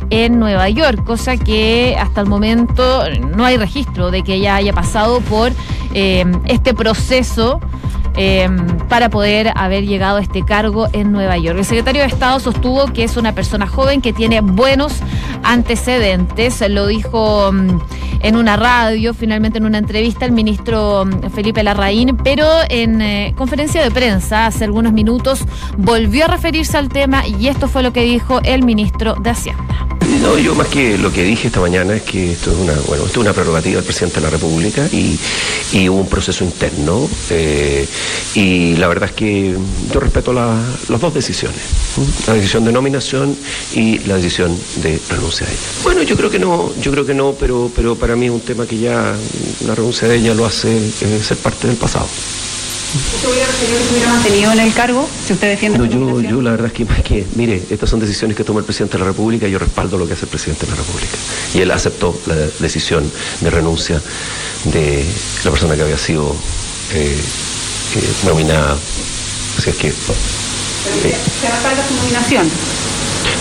en 0.09 0.39
Nueva 0.39 0.69
York, 0.69 1.03
cosa 1.03 1.37
que 1.37 1.95
hasta 1.99 2.21
el 2.21 2.27
momento 2.27 3.03
no 3.35 3.45
hay 3.45 3.57
registro 3.57 4.11
de 4.11 4.23
que 4.23 4.35
ella 4.35 4.55
haya 4.55 4.73
pasado 4.73 5.21
por 5.21 5.51
eh, 5.93 6.25
este 6.45 6.73
proceso 6.73 7.59
Em, 8.15 8.77
para 8.89 9.09
poder 9.09 9.51
haber 9.55 9.85
llegado 9.85 10.17
a 10.17 10.21
este 10.21 10.43
cargo 10.43 10.87
en 10.91 11.11
Nueva 11.11 11.37
York. 11.37 11.57
El 11.57 11.65
secretario 11.65 12.01
de 12.01 12.07
Estado 12.07 12.39
sostuvo 12.39 12.87
que 12.87 13.03
es 13.03 13.17
una 13.17 13.33
persona 13.33 13.67
joven 13.67 14.01
que 14.01 14.13
tiene 14.13 14.41
buenos 14.41 14.93
antecedentes, 15.43 16.61
lo 16.69 16.87
dijo 16.87 17.51
mm, 17.51 17.79
en 18.21 18.35
una 18.35 18.57
radio, 18.57 19.13
finalmente 19.13 19.59
en 19.59 19.65
una 19.65 19.77
entrevista 19.77 20.25
el 20.25 20.31
ministro 20.31 21.05
mm, 21.05 21.29
Felipe 21.29 21.63
Larraín, 21.63 22.17
pero 22.17 22.45
en 22.69 23.01
eh, 23.01 23.33
conferencia 23.37 23.81
de 23.81 23.91
prensa 23.91 24.47
hace 24.47 24.65
algunos 24.65 24.91
minutos 24.91 25.45
volvió 25.77 26.25
a 26.25 26.27
referirse 26.27 26.77
al 26.77 26.89
tema 26.89 27.25
y 27.25 27.47
esto 27.47 27.67
fue 27.67 27.83
lo 27.83 27.93
que 27.93 28.01
dijo 28.01 28.41
el 28.43 28.63
ministro 28.63 29.15
de 29.15 29.29
Hacienda. 29.29 29.98
No, 30.17 30.37
yo 30.37 30.55
más 30.55 30.67
que 30.67 30.97
lo 30.97 31.13
que 31.13 31.23
dije 31.23 31.47
esta 31.47 31.59
mañana 31.59 31.95
es 31.95 32.01
que 32.01 32.31
esto 32.31 32.51
es 32.51 32.57
una, 32.57 32.73
bueno, 32.87 33.05
esto 33.05 33.19
es 33.19 33.25
una 33.25 33.33
prerrogativa 33.33 33.75
del 33.75 33.85
presidente 33.85 34.15
de 34.15 34.21
la 34.21 34.29
República 34.29 34.87
y, 34.91 35.17
hubo 35.87 36.01
un 36.01 36.09
proceso 36.09 36.43
interno. 36.43 37.07
Eh, 37.29 37.87
y 38.33 38.75
la 38.77 38.87
verdad 38.87 39.09
es 39.09 39.15
que 39.15 39.55
yo 39.93 39.99
respeto 39.99 40.33
las 40.33 40.99
dos 40.99 41.13
decisiones, 41.13 41.61
la 42.27 42.33
decisión 42.33 42.65
de 42.65 42.71
nominación 42.71 43.37
y 43.73 43.99
la 43.99 44.15
decisión 44.15 44.57
de 44.81 44.99
renuncia 45.09 45.45
a 45.47 45.49
ella. 45.49 45.59
Bueno, 45.83 46.01
yo 46.01 46.15
creo 46.17 46.29
que 46.29 46.39
no, 46.39 46.71
yo 46.81 46.91
creo 46.91 47.05
que 47.05 47.13
no, 47.13 47.35
pero, 47.39 47.71
pero 47.75 47.95
para 47.95 48.15
mí 48.15 48.25
es 48.25 48.31
un 48.31 48.41
tema 48.41 48.65
que 48.65 48.79
ya 48.79 49.15
la 49.65 49.75
renuncia 49.75 50.07
de 50.07 50.15
ella 50.17 50.33
lo 50.33 50.45
hace 50.45 50.75
eh, 50.75 51.21
ser 51.23 51.37
parte 51.37 51.67
del 51.67 51.77
pasado. 51.77 52.07
¿Usted 52.95 53.29
hubiera 53.29 53.47
que 53.47 53.77
estuviera 53.77 54.09
mantenido 54.09 54.51
en 54.51 54.59
el 54.59 54.73
cargo 54.73 55.07
si 55.27 55.33
usted 55.33 55.49
defiende 55.49 55.77
no, 55.77 55.85
yo, 55.85 56.21
yo 56.21 56.41
la 56.41 56.51
verdad 56.51 56.67
es 56.67 56.73
que, 56.73 56.85
que, 57.03 57.25
mire, 57.35 57.61
estas 57.69 57.87
son 57.87 57.99
decisiones 57.99 58.35
que 58.35 58.43
toma 58.43 58.59
el 58.59 58.65
presidente 58.65 58.97
de 58.97 59.03
la 59.03 59.11
República 59.11 59.47
y 59.47 59.51
yo 59.51 59.59
respaldo 59.59 59.97
lo 59.97 60.07
que 60.07 60.13
hace 60.13 60.25
el 60.25 60.29
presidente 60.29 60.65
de 60.65 60.71
la 60.71 60.77
República. 60.77 61.15
Y 61.53 61.59
él 61.59 61.69
aceptó 61.69 62.19
la 62.25 62.35
decisión 62.35 63.09
de 63.41 63.49
renuncia 63.51 64.01
de 64.65 65.05
la 65.43 65.51
persona 65.51 65.75
que 65.75 65.83
había 65.83 65.99
sido 65.99 66.35
eh, 66.93 67.15
eh, 67.95 68.13
nominada. 68.25 68.75
Así 69.57 69.69
es 69.69 69.75
que... 69.75 69.89
Eh, 69.89 69.93
¿Se 69.93 71.49
respalda 71.49 71.87
su 71.87 71.93
nominación? 71.93 72.49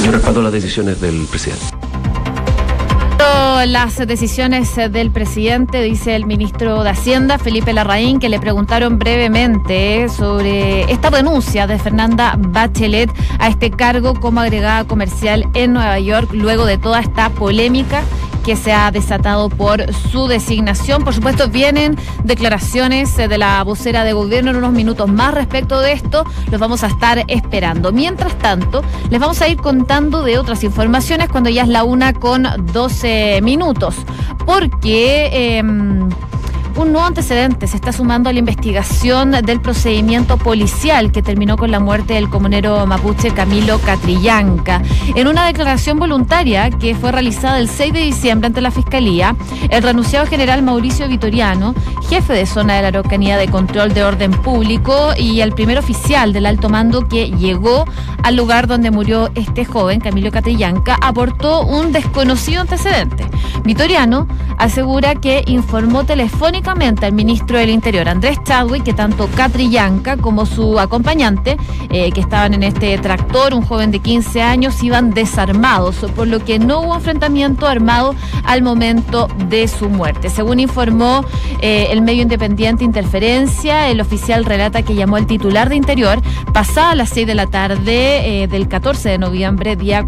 Yo 0.05 0.13
respaldo 0.13 0.43
las 0.43 0.53
decisiones 0.53 1.01
del 1.01 1.27
presidente 1.31 1.78
las 3.67 3.97
decisiones 4.07 4.77
del 4.77 5.11
presidente, 5.11 5.83
dice 5.83 6.15
el 6.15 6.27
ministro 6.27 6.83
de 6.85 6.91
Hacienda, 6.91 7.39
Felipe 7.39 7.73
Larraín, 7.73 8.21
que 8.21 8.29
le 8.29 8.39
preguntaron 8.39 8.99
brevemente 8.99 10.09
sobre 10.09 10.91
esta 10.91 11.11
denuncia 11.11 11.67
de 11.67 11.79
Fernanda 11.79 12.35
Bachelet 12.39 13.11
a 13.39 13.49
este 13.49 13.71
cargo 13.71 14.15
como 14.15 14.41
agregada 14.41 14.85
comercial 14.85 15.49
en 15.55 15.73
Nueva 15.73 15.99
York, 15.99 16.31
luego 16.33 16.65
de 16.65 16.79
toda 16.79 17.01
esta 17.01 17.31
polémica 17.31 18.03
que 18.49 18.57
se 18.57 18.73
ha 18.73 18.91
desatado 18.91 19.51
por 19.51 19.93
su 19.93 20.27
designación. 20.27 21.05
Por 21.05 21.13
supuesto, 21.13 21.51
vienen 21.51 21.99
declaraciones 22.25 23.15
de 23.15 23.37
la 23.37 23.63
vocera 23.63 24.05
de 24.05 24.15
gobierno 24.15 24.53
en 24.53 24.57
unos 24.57 24.73
minutos 24.73 25.07
más 25.07 25.35
respecto 25.35 25.81
de 25.81 25.93
esto. 25.93 26.25
Los 26.51 26.59
vamos 26.59 26.83
a 26.83 26.87
estar 26.87 27.23
esperando. 27.29 27.93
Mientras 27.93 28.39
tanto, 28.39 28.83
les 29.11 29.21
vamos 29.21 29.43
a 29.43 29.49
ir 29.49 29.59
contando 29.59 30.23
de 30.23 30.39
otras 30.39 30.65
informaciones 30.65 31.29
cuando 31.29 31.51
ya 31.51 31.65
es 31.65 31.69
la 31.69 31.85
una 31.85 32.15
con 32.15 32.47
12 32.73 33.41
minutos. 33.43 33.97
Porque... 34.47 35.29
Eh, 35.31 36.08
un 36.89 36.93
nuevo 36.93 37.07
antecedente 37.07 37.67
se 37.67 37.77
está 37.77 37.93
sumando 37.93 38.31
a 38.31 38.33
la 38.33 38.39
investigación 38.39 39.33
del 39.33 39.61
procedimiento 39.61 40.39
policial 40.39 41.13
que 41.13 41.21
terminó 41.21 41.59
con 41.59 41.71
la 41.71 41.81
muerte 41.81 42.15
del 42.15 42.31
comunero 42.31 42.87
mapuche 42.87 43.31
Camilo 43.31 43.79
Catrillanca. 43.79 44.81
En 45.15 45.29
una 45.29 45.45
declaración 45.45 45.99
voluntaria 45.99 46.71
que 46.71 46.95
fue 46.95 47.13
realizada 47.13 47.59
el 47.59 47.69
6 47.69 47.93
de 47.93 48.01
diciembre 48.01 48.47
ante 48.47 48.63
la 48.63 48.71
Fiscalía, 48.71 49.37
el 49.69 49.83
renunciado 49.83 50.27
general 50.27 50.63
Mauricio 50.63 51.07
Vitoriano, 51.09 51.75
jefe 52.09 52.33
de 52.33 52.47
zona 52.47 52.77
de 52.77 52.83
la 52.83 52.89
Araucanía 52.89 53.37
de 53.37 53.49
Control 53.49 53.93
de 53.93 54.05
Orden 54.05 54.31
Público 54.31 55.11
y 55.15 55.43
el 55.43 55.53
primer 55.53 55.77
oficial 55.77 56.33
del 56.33 56.47
alto 56.47 56.71
mando 56.71 57.07
que 57.07 57.31
llegó 57.33 57.85
al 58.23 58.35
lugar 58.35 58.67
donde 58.67 58.91
murió 58.91 59.31
este 59.35 59.67
joven, 59.67 60.01
Camilo 60.01 60.31
Catrillanca, 60.31 60.97
aportó 61.03 61.67
un 61.67 61.93
desconocido 61.93 62.63
antecedente. 62.63 63.27
Vitoriano 63.63 64.27
asegura 64.57 65.15
que 65.15 65.45
informó 65.47 66.05
telefónicamente 66.05 66.78
al 66.79 67.13
ministro 67.13 67.59
del 67.59 67.71
Interior, 67.71 68.09
Andrés 68.09 68.39
Chadwick, 68.45 68.85
que 68.85 68.93
tanto 68.95 69.27
Catrillanca 69.35 70.17
como 70.17 70.47
su 70.47 70.79
acompañante, 70.79 71.57
eh, 71.91 72.13
que 72.13 72.21
estaban 72.21 72.55
en 72.55 72.63
este 72.63 72.97
tractor, 72.99 73.53
un 73.53 73.63
joven 73.63 73.91
de 73.91 73.99
15 73.99 74.43
años, 74.43 74.81
iban 74.85 75.11
desarmados, 75.11 75.97
por 76.15 76.29
lo 76.29 76.39
que 76.45 76.61
no 76.61 76.81
hubo 76.81 76.95
enfrentamiento 76.95 77.67
armado 77.67 78.15
al 78.45 78.63
momento 78.63 79.27
de 79.49 79.67
su 79.67 79.89
muerte. 79.89 80.31
Según 80.31 80.61
informó 80.61 81.25
eh, 81.61 81.89
el 81.91 82.01
medio 82.01 82.23
independiente 82.23 82.85
Interferencia, 82.85 83.89
el 83.89 84.01
oficial 84.01 84.45
relata 84.45 84.83
que 84.83 84.95
llamó 84.95 85.17
al 85.17 85.27
titular 85.27 85.69
de 85.69 85.75
Interior 85.75 86.23
pasada 86.53 86.95
las 86.95 87.09
6 87.09 87.27
de 87.27 87.35
la 87.35 87.49
tarde 87.49 88.43
eh, 88.43 88.47
del 88.47 88.69
14 88.69 89.09
de 89.09 89.19
noviembre, 89.19 89.75
día 89.75 90.07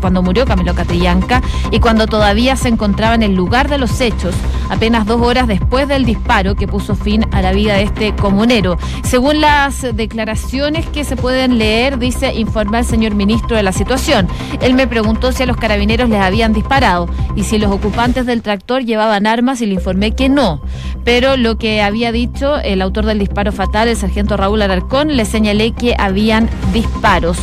cuando 0.00 0.22
murió 0.22 0.46
Camilo 0.46 0.72
Catrillanca, 0.72 1.42
y 1.72 1.80
cuando 1.80 2.06
todavía 2.06 2.54
se 2.54 2.68
encontraba 2.68 3.16
en 3.16 3.24
el 3.24 3.34
lugar 3.34 3.68
de 3.68 3.78
los 3.78 4.00
hechos, 4.00 4.36
apenas 4.68 5.06
dos 5.06 5.20
horas 5.20 5.46
después 5.46 5.88
del 5.88 6.04
disparo 6.04 6.54
que 6.54 6.68
puso 6.68 6.94
fin 6.94 7.24
a 7.32 7.42
la 7.42 7.52
vida 7.52 7.74
de 7.74 7.84
este 7.84 8.14
comunero. 8.14 8.78
Según 9.04 9.40
las 9.40 9.82
declaraciones 9.96 10.86
que 10.86 11.04
se 11.04 11.16
pueden 11.16 11.58
leer, 11.58 11.98
dice, 11.98 12.34
informa 12.34 12.80
el 12.80 12.84
señor 12.84 13.14
ministro 13.14 13.56
de 13.56 13.62
la 13.62 13.72
situación. 13.72 14.28
Él 14.60 14.74
me 14.74 14.86
preguntó 14.86 15.32
si 15.32 15.42
a 15.42 15.46
los 15.46 15.56
carabineros 15.56 16.08
les 16.08 16.20
habían 16.20 16.52
disparado 16.52 17.08
y 17.34 17.44
si 17.44 17.58
los 17.58 17.70
ocupantes 17.70 18.26
del 18.26 18.42
tractor 18.42 18.84
llevaban 18.84 19.26
armas 19.26 19.60
y 19.60 19.66
le 19.66 19.74
informé 19.74 20.12
que 20.12 20.28
no. 20.28 20.60
Pero 21.04 21.36
lo 21.36 21.56
que 21.58 21.82
había 21.82 22.12
dicho 22.12 22.56
el 22.56 22.82
autor 22.82 23.06
del 23.06 23.18
disparo 23.18 23.52
fatal, 23.52 23.88
el 23.88 23.96
sargento 23.96 24.36
Raúl 24.36 24.62
Alarcón, 24.62 25.16
le 25.16 25.24
señalé 25.24 25.72
que 25.72 25.94
habían 25.98 26.48
disparos. 26.72 27.38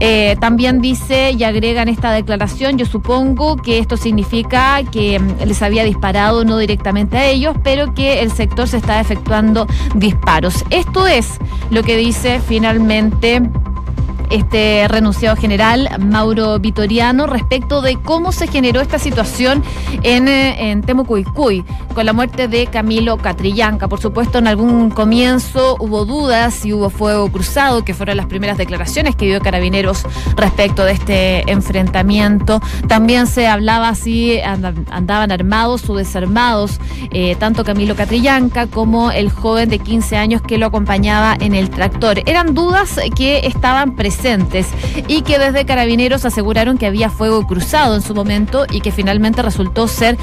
Eh, 0.00 0.36
también 0.40 0.80
dice 0.80 1.32
y 1.32 1.42
agrega 1.44 1.82
en 1.82 1.88
esta 1.88 2.12
declaración, 2.12 2.78
yo 2.78 2.86
supongo 2.86 3.56
que 3.56 3.78
esto 3.78 3.96
significa 3.96 4.82
que 4.84 5.18
mm, 5.18 5.44
les 5.46 5.62
había 5.62 5.84
disparado 5.84 6.44
no 6.44 6.58
directamente 6.58 7.16
a 7.16 7.26
ellos, 7.26 7.56
pero 7.62 7.94
que 7.94 8.20
el 8.20 8.30
sector 8.30 8.68
se 8.68 8.76
está 8.76 9.00
efectuando 9.00 9.66
disparos. 9.94 10.64
Esto 10.70 11.06
es 11.06 11.38
lo 11.70 11.82
que 11.82 11.96
dice 11.96 12.40
finalmente 12.46 13.42
este 14.30 14.86
renunciado 14.88 15.36
general 15.36 15.88
Mauro 15.98 16.58
Vitoriano 16.58 17.26
respecto 17.26 17.80
de 17.80 17.96
cómo 17.96 18.32
se 18.32 18.46
generó 18.46 18.80
esta 18.80 18.98
situación 18.98 19.62
en, 20.02 20.28
eh, 20.28 20.70
en 20.70 20.82
Temucuicuy 20.82 21.64
con 21.94 22.06
la 22.06 22.12
muerte 22.12 22.48
de 22.48 22.66
Camilo 22.66 23.16
Catrillanca. 23.16 23.88
Por 23.88 24.00
supuesto, 24.00 24.38
en 24.38 24.46
algún 24.46 24.90
comienzo 24.90 25.76
hubo 25.80 26.04
dudas 26.04 26.64
y 26.64 26.72
hubo 26.72 26.90
fuego 26.90 27.30
cruzado, 27.30 27.84
que 27.84 27.94
fueron 27.94 28.16
las 28.16 28.26
primeras 28.26 28.58
declaraciones 28.58 29.16
que 29.16 29.26
dio 29.26 29.40
Carabineros 29.40 30.02
respecto 30.36 30.84
de 30.84 30.92
este 30.92 31.50
enfrentamiento. 31.50 32.60
También 32.86 33.26
se 33.26 33.48
hablaba 33.48 33.94
si 33.94 34.40
andaban 34.40 35.32
armados 35.32 35.88
o 35.88 35.96
desarmados 35.96 36.80
eh, 37.10 37.36
tanto 37.38 37.64
Camilo 37.64 37.96
Catrillanca 37.96 38.66
como 38.66 39.10
el 39.10 39.30
joven 39.30 39.68
de 39.68 39.78
15 39.78 40.16
años 40.16 40.42
que 40.42 40.58
lo 40.58 40.66
acompañaba 40.66 41.36
en 41.40 41.54
el 41.54 41.70
tractor. 41.70 42.22
Eran 42.26 42.54
dudas 42.54 43.00
que 43.16 43.46
estaban 43.46 43.96
presentes 43.96 44.17
y 45.06 45.22
que 45.22 45.38
desde 45.38 45.64
carabineros 45.64 46.24
aseguraron 46.24 46.76
que 46.76 46.86
había 46.86 47.08
fuego 47.08 47.46
cruzado 47.46 47.94
en 47.94 48.02
su 48.02 48.14
momento 48.14 48.66
y 48.70 48.80
que 48.80 48.90
finalmente 48.90 49.42
resultó 49.42 49.86
ser 49.86 50.16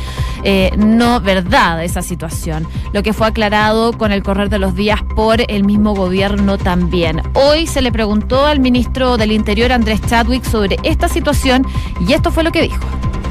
eh, 0.43 0.71
no 0.77 1.21
verdad 1.21 1.83
esa 1.83 2.01
situación, 2.01 2.67
lo 2.93 3.03
que 3.03 3.13
fue 3.13 3.27
aclarado 3.27 3.93
con 3.93 4.11
el 4.11 4.21
correr 4.21 4.49
de 4.49 4.59
los 4.59 4.75
días 4.75 5.01
por 5.15 5.39
el 5.49 5.63
mismo 5.63 5.95
gobierno 5.95 6.57
también. 6.57 7.21
Hoy 7.33 7.67
se 7.67 7.81
le 7.81 7.91
preguntó 7.91 8.45
al 8.45 8.59
ministro 8.59 9.17
del 9.17 9.31
Interior 9.31 9.71
Andrés 9.71 10.01
Chadwick 10.07 10.43
sobre 10.43 10.77
esta 10.83 11.07
situación 11.07 11.65
y 12.07 12.13
esto 12.13 12.31
fue 12.31 12.43
lo 12.43 12.51
que 12.51 12.63
dijo. 12.63 12.83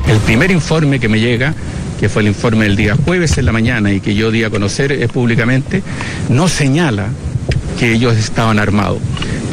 El 0.08 0.18
primer 0.18 0.50
informe 0.50 0.98
que 0.98 1.08
me 1.08 1.20
llega 1.20 1.54
que 2.00 2.08
fue 2.08 2.22
el 2.22 2.28
informe 2.28 2.64
del 2.64 2.76
día 2.76 2.96
jueves 2.96 3.38
en 3.38 3.46
la 3.46 3.52
mañana 3.52 3.92
y 3.92 4.00
que 4.00 4.14
yo 4.14 4.30
di 4.30 4.44
a 4.44 4.50
conocer 4.50 4.92
eh, 4.92 5.08
públicamente, 5.08 5.82
no 6.28 6.48
señala 6.48 7.08
que 7.78 7.92
ellos 7.92 8.16
estaban 8.16 8.58
armados. 8.58 8.98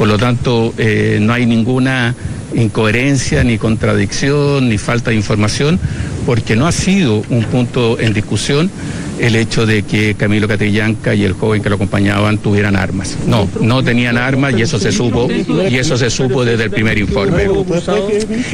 Por 0.01 0.08
lo 0.08 0.17
tanto, 0.17 0.74
eh, 0.79 1.20
no 1.22 1.31
hay 1.31 1.46
ninguna 1.46 2.15
incoherencia, 2.55 3.43
ni 3.43 3.60
contradicción, 3.60 4.67
ni 4.67 4.79
falta 4.79 5.12
de 5.12 5.15
información, 5.15 5.79
porque 6.25 6.55
no 6.55 6.65
ha 6.65 6.72
sido 6.72 7.22
un 7.29 7.43
punto 7.43 8.00
en 8.00 8.12
discusión 8.12 8.72
el 9.20 9.36
hecho 9.36 9.67
de 9.67 9.84
que 9.84 10.15
Camilo 10.15 10.48
Catrillanca 10.48 11.13
y 11.13 11.24
el 11.24 11.34
joven 11.34 11.62
que 11.62 11.70
lo 11.70 11.75
acompañaban 11.75 12.39
tuvieran 12.39 12.75
armas. 12.75 13.15
No, 13.27 13.48
no 13.62 13.84
tenían 13.84 14.17
armas 14.17 14.55
y 14.58 14.63
eso 14.63 14.79
se 14.79 14.91
supo, 14.91 15.27
y 15.70 15.75
eso 15.75 15.96
se 15.96 16.10
supo 16.10 16.43
desde 16.43 16.63
el 16.63 16.72
primer 16.72 16.98
informe. 16.98 17.48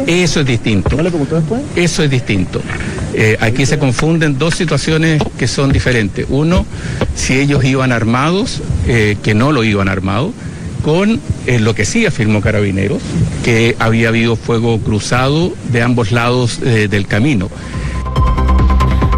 Eso 0.05 0.41
es 0.41 0.45
distinto. 0.45 0.97
Eso 1.77 2.03
es 2.03 2.09
distinto. 2.09 2.61
Eh, 3.13 3.37
aquí 3.39 3.65
se 3.65 3.79
confunden 3.79 4.37
dos 4.37 4.53
situaciones 4.53 5.23
que 5.39 5.47
son 5.47 5.71
diferentes. 5.71 6.25
Uno, 6.27 6.65
si 7.15 7.39
ellos 7.39 7.63
iban 7.63 7.93
armados, 7.93 8.61
eh, 8.85 9.15
que 9.23 9.33
no 9.33 9.53
lo 9.53 9.63
iban 9.63 9.87
armados 9.87 10.33
con 10.87 11.19
eh, 11.47 11.59
lo 11.59 11.75
que 11.75 11.83
sí 11.83 12.05
afirmó 12.05 12.39
Carabineros, 12.39 13.01
que 13.43 13.75
había 13.77 14.07
habido 14.07 14.37
fuego 14.37 14.79
cruzado 14.79 15.51
de 15.69 15.81
ambos 15.81 16.13
lados 16.13 16.61
del 16.61 17.07
camino. 17.07 17.49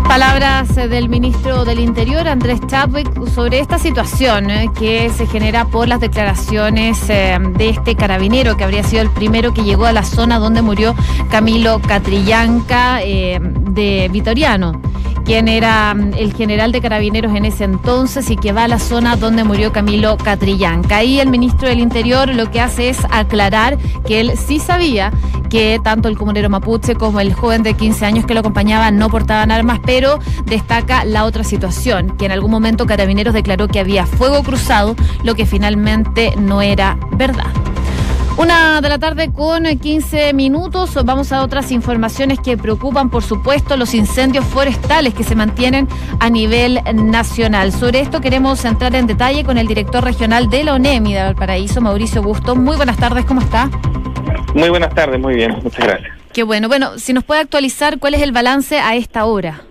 Palabras 0.10 0.76
eh, 0.76 0.88
del 0.88 1.08
ministro 1.08 1.66
del 1.66 1.80
Interior, 1.80 2.28
Andrés 2.28 2.60
Chadwick, 2.66 3.08
sobre 3.28 3.60
esta 3.60 3.78
situación 3.78 4.50
eh, 4.50 4.72
que 4.80 5.12
se 5.12 5.28
genera 5.28 5.66
por 5.66 5.88
las 5.88 6.02
declaraciones 6.02 6.98
eh, 7.10 7.38
de 7.60 7.70
este 7.70 7.94
carabinero 7.94 8.58
que 8.58 8.64
habría 8.64 8.82
sido 8.82 9.04
el 9.04 9.12
primero 9.12 9.54
que 9.54 9.62
llegó 9.62 9.86
a 9.86 9.94
la 9.94 10.04
zona 10.04 10.40
donde 10.40 10.64
murió 10.64 10.96
Camilo 11.30 11.80
Catrillanca 11.80 12.96
de 12.96 14.10
Vitoriano 14.12 14.82
quien 15.30 15.48
era 15.48 15.94
mm, 15.94 16.14
el 16.18 16.34
general 16.34 16.72
de 16.72 16.82
carabineros 16.82 17.36
en 17.36 17.46
ese 17.46 17.64
entonces 17.64 18.32
y 18.32 18.36
que 18.36 18.52
va 18.52 18.64
a 18.64 18.68
la 18.68 18.80
zona 18.80 19.16
donde 19.16 19.44
murió 19.44 19.72
Camilo 19.72 20.18
Catrillanca. 20.18 20.98
Ahí 20.98 21.20
el 21.20 21.30
ministro 21.30 21.70
del 21.70 21.78
Interior 21.78 22.34
lo 22.34 22.50
que 22.50 22.60
hace 22.60 22.90
es 22.90 22.98
aclarar 23.12 23.78
que 24.08 24.22
él 24.22 24.32
sí 24.36 24.58
sabía 24.58 25.12
que 25.48 25.80
tanto 25.84 26.10
el 26.10 26.18
comunero 26.18 26.50
mapuche 26.50 26.96
como 26.96 27.20
el 27.20 27.32
joven 27.32 27.62
de 27.62 27.76
15 27.76 28.08
años 28.08 28.26
que 28.26 28.34
lo 28.34 28.40
acompañaba 28.40 28.90
no 28.90 29.08
portaban 29.10 29.52
armas, 29.52 29.80
pero 29.86 30.18
destaca 30.48 31.06
la 31.06 31.26
otra 31.26 31.44
situación, 31.44 32.18
que 32.18 32.26
en 32.26 32.32
algún 32.32 32.50
momento 32.50 32.88
Carabineros 32.88 33.36
declaró 33.36 33.68
que 33.68 33.80
había 33.80 34.08
fuego 34.08 34.42
cruzado, 34.42 34.96
lo 35.24 35.36
que 35.36 35.46
finalmente 35.46 36.34
no 36.38 36.64
era 36.64 36.98
verdad. 37.12 37.52
Una 38.40 38.80
de 38.80 38.88
la 38.88 39.00
tarde 39.00 39.34
con 39.34 39.66
15 39.66 40.34
minutos. 40.34 40.98
Vamos 41.04 41.34
a 41.34 41.44
otras 41.44 41.74
informaciones 41.74 42.40
que 42.40 42.56
preocupan, 42.56 43.10
por 43.10 43.22
supuesto, 43.22 43.76
los 43.76 43.94
incendios 43.94 44.46
forestales 44.46 45.14
que 45.14 45.26
se 45.26 45.36
mantienen 45.36 45.90
a 46.22 46.30
nivel 46.30 46.80
nacional. 46.94 47.74
Sobre 47.74 48.00
esto 48.00 48.22
queremos 48.22 48.64
entrar 48.64 48.96
en 48.96 49.08
detalle 49.08 49.44
con 49.44 49.58
el 49.58 49.68
director 49.68 50.06
regional 50.06 50.50
de 50.50 50.64
la 50.64 50.76
ONEMI 50.76 51.16
de 51.16 51.24
Valparaíso, 51.24 51.82
Mauricio 51.82 52.22
Busto. 52.22 52.56
Muy 52.56 52.78
buenas 52.78 52.96
tardes, 52.96 53.26
¿cómo 53.26 53.42
está? 53.42 53.70
Muy 54.56 54.70
buenas 54.70 54.96
tardes, 54.96 55.20
muy 55.20 55.36
bien, 55.36 55.60
muchas 55.62 55.86
gracias. 55.86 56.12
Qué 56.32 56.44
bueno. 56.44 56.70
Bueno, 56.70 56.98
si 56.98 57.12
nos 57.12 57.26
puede 57.26 57.42
actualizar, 57.42 58.00
¿cuál 58.00 58.14
es 58.14 58.22
el 58.22 58.32
balance 58.32 58.80
a 58.80 58.96
esta 58.96 59.26
hora? 59.26 59.64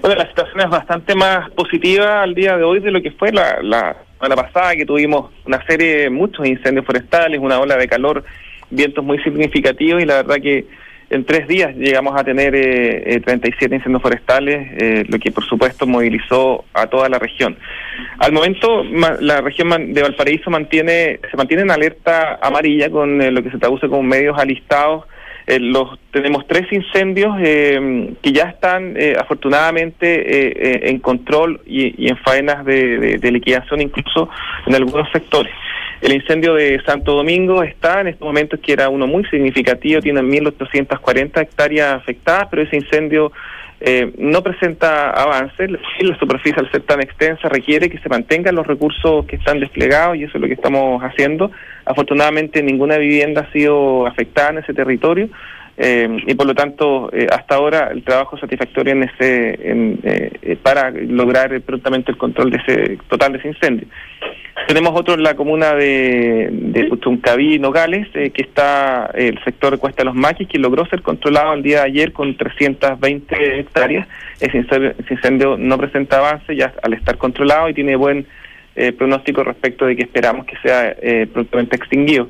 Bueno, 0.00 0.14
la 0.14 0.28
situación 0.28 0.60
es 0.60 0.70
bastante 0.70 1.16
más 1.16 1.50
positiva 1.50 2.22
al 2.22 2.36
día 2.36 2.56
de 2.56 2.62
hoy 2.62 2.78
de 2.78 2.92
lo 2.92 3.02
que 3.02 3.10
fue 3.10 3.32
la, 3.32 3.60
la 3.60 3.96
semana 4.22 4.40
pasada 4.40 4.76
que 4.76 4.86
tuvimos 4.86 5.32
una 5.44 5.64
serie, 5.66 6.08
muchos 6.08 6.46
incendios 6.46 6.86
forestales, 6.86 7.40
una 7.40 7.58
ola 7.58 7.76
de 7.76 7.88
calor, 7.88 8.22
vientos 8.70 9.04
muy 9.04 9.18
significativos 9.18 10.00
y 10.00 10.06
la 10.06 10.22
verdad 10.22 10.36
que 10.36 10.64
en 11.10 11.24
tres 11.24 11.48
días 11.48 11.74
llegamos 11.74 12.18
a 12.18 12.22
tener 12.22 12.54
eh, 12.54 13.20
37 13.24 13.64
eh, 13.74 13.78
incendios 13.78 14.00
forestales, 14.00 14.68
eh, 14.78 15.04
lo 15.08 15.18
que 15.18 15.32
por 15.32 15.44
supuesto 15.44 15.88
movilizó 15.88 16.64
a 16.72 16.86
toda 16.86 17.08
la 17.08 17.18
región. 17.18 17.56
Al 18.18 18.30
momento 18.30 18.84
la 18.84 19.40
región 19.40 19.92
de 19.92 20.02
Valparaíso 20.02 20.50
mantiene 20.50 21.18
se 21.28 21.36
mantiene 21.36 21.64
en 21.64 21.72
alerta 21.72 22.38
amarilla 22.40 22.90
con 22.90 23.20
eh, 23.20 23.32
lo 23.32 23.42
que 23.42 23.50
se 23.50 23.58
traduce 23.58 23.88
como 23.88 24.04
medios 24.04 24.38
alistados 24.38 25.04
eh, 25.46 25.58
los 25.58 25.98
tenemos 26.12 26.46
tres 26.46 26.70
incendios 26.72 27.36
eh, 27.40 28.14
que 28.22 28.32
ya 28.32 28.44
están 28.44 28.94
eh, 28.96 29.16
afortunadamente 29.18 30.88
en 30.88 30.98
control 30.98 31.60
y, 31.66 32.08
en 32.08 32.16
faenas 32.18 32.64
de, 32.64 33.18
liquidación 33.32 33.80
incluso 33.80 34.28
en 34.66 34.74
algunos 34.74 35.10
sectores. 35.10 35.52
El 36.02 36.12
incendio 36.12 36.54
de 36.54 36.82
Santo 36.84 37.14
Domingo 37.14 37.62
está 37.62 38.00
en 38.00 38.08
estos 38.08 38.26
momentos 38.26 38.58
que 38.60 38.72
era 38.72 38.88
uno 38.88 39.06
muy 39.06 39.24
significativo, 39.26 40.00
tiene 40.00 40.20
1.840 40.20 41.40
hectáreas 41.40 41.94
afectadas, 41.94 42.48
pero 42.50 42.62
ese 42.62 42.76
incendio 42.76 43.32
no 44.18 44.42
presenta 44.42 45.10
avance. 45.10 45.68
La 46.00 46.18
superficie, 46.18 46.58
al 46.58 46.70
ser 46.70 46.82
tan 46.82 47.00
extensa, 47.00 47.48
requiere 47.48 47.88
que 47.88 47.98
se 47.98 48.08
mantengan 48.08 48.54
los 48.54 48.66
recursos 48.66 49.26
que 49.26 49.36
están 49.36 49.60
desplegados 49.60 50.16
y 50.16 50.24
eso 50.24 50.38
es 50.38 50.40
lo 50.40 50.46
que 50.46 50.54
estamos 50.54 51.02
haciendo. 51.02 51.50
Afortunadamente, 51.84 52.62
ninguna 52.62 52.96
vivienda 52.98 53.42
ha 53.42 53.52
sido 53.52 54.06
afectada 54.06 54.50
en 54.50 54.58
ese 54.58 54.74
territorio. 54.74 55.28
Eh, 55.78 56.06
y 56.26 56.34
por 56.34 56.46
lo 56.46 56.54
tanto 56.54 57.08
eh, 57.14 57.26
hasta 57.30 57.54
ahora 57.54 57.88
el 57.90 58.04
trabajo 58.04 58.36
satisfactorio 58.36 58.92
en 58.92 59.04
ese 59.04 59.56
eh, 59.58 60.56
para 60.62 60.90
lograr 60.90 61.58
prontamente 61.62 62.12
el 62.12 62.18
control 62.18 62.50
de 62.50 62.58
ese 62.58 62.98
total 63.08 63.32
de 63.32 63.38
ese 63.38 63.48
incendio 63.48 63.88
tenemos 64.68 64.92
otro 64.94 65.14
en 65.14 65.22
la 65.22 65.34
comuna 65.34 65.74
de, 65.74 66.50
de 66.52 66.84
Puchuncaví, 66.84 67.58
Nogales, 67.58 68.06
que 68.12 68.42
está 68.42 69.10
el 69.14 69.42
sector 69.44 69.72
de 69.72 69.78
Cuesta 69.78 70.02
de 70.02 70.04
los 70.04 70.14
Maquis, 70.14 70.46
que 70.46 70.58
logró 70.58 70.86
ser 70.86 71.02
controlado 71.02 71.54
el 71.54 71.62
día 71.62 71.78
de 71.78 71.86
ayer 71.86 72.12
con 72.12 72.36
320 72.36 73.60
hectáreas. 73.60 74.06
Ese 74.40 74.58
incendio, 74.58 74.94
incendio 75.10 75.56
no 75.56 75.78
presenta 75.78 76.18
avance 76.18 76.54
ya 76.54 76.72
al 76.82 76.92
estar 76.92 77.16
controlado 77.18 77.70
y 77.70 77.74
tiene 77.74 77.96
buen 77.96 78.26
pronóstico 78.98 79.42
respecto 79.42 79.86
de 79.86 79.96
que 79.96 80.02
esperamos 80.02 80.46
que 80.46 80.56
sea 80.62 80.94
prontamente 81.32 81.76
extinguido. 81.76 82.28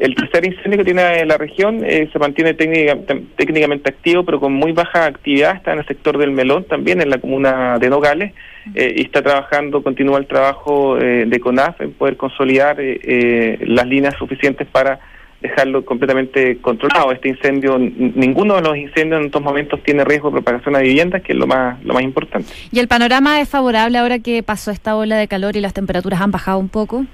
El 0.00 0.14
tercer 0.14 0.46
incendio 0.46 0.78
que 0.78 0.84
tiene 0.84 1.26
la 1.26 1.36
región 1.36 1.84
eh, 1.84 2.08
se 2.10 2.18
mantiene 2.18 2.54
técnicamente 2.54 3.90
activo, 3.90 4.24
pero 4.24 4.40
con 4.40 4.50
muy 4.54 4.72
baja 4.72 5.04
actividad. 5.04 5.56
Está 5.56 5.74
en 5.74 5.80
el 5.80 5.86
sector 5.86 6.16
del 6.16 6.30
Melón, 6.30 6.64
también 6.64 7.02
en 7.02 7.10
la 7.10 7.18
comuna 7.18 7.78
de 7.78 7.90
Nogales, 7.90 8.32
eh, 8.74 8.94
y 8.96 9.02
está 9.02 9.20
trabajando, 9.20 9.82
continúa 9.82 10.18
el 10.18 10.26
trabajo 10.26 10.96
eh, 10.96 11.26
de 11.26 11.38
CONAF 11.38 11.82
en 11.82 11.92
poder 11.92 12.16
consolidar 12.16 12.78
las 12.80 13.86
líneas 13.86 14.14
suficientes 14.18 14.66
para 14.68 15.00
dejarlo 15.42 15.84
completamente 15.84 16.58
controlado. 16.58 17.12
Este 17.12 17.28
incendio, 17.28 17.78
ninguno 17.78 18.56
de 18.56 18.62
los 18.62 18.76
incendios 18.78 19.20
en 19.20 19.26
estos 19.26 19.42
momentos 19.42 19.82
tiene 19.82 20.04
riesgo 20.04 20.28
de 20.28 20.34
propagación 20.34 20.76
a 20.76 20.80
viviendas, 20.80 21.22
que 21.22 21.32
es 21.32 21.38
lo 21.38 21.46
más, 21.46 21.82
lo 21.84 21.92
más 21.94 22.02
importante. 22.02 22.48
¿Y 22.72 22.78
el 22.78 22.88
panorama 22.88 23.40
es 23.40 23.48
favorable 23.48 23.98
ahora 23.98 24.18
que 24.18 24.42
pasó 24.42 24.70
esta 24.70 24.96
ola 24.96 25.16
de 25.16 25.28
calor 25.28 25.56
y 25.56 25.60
las 25.60 25.74
temperaturas 25.74 26.20
han 26.20 26.30
bajado 26.30 26.58
un 26.58 26.68
poco? 26.68 27.04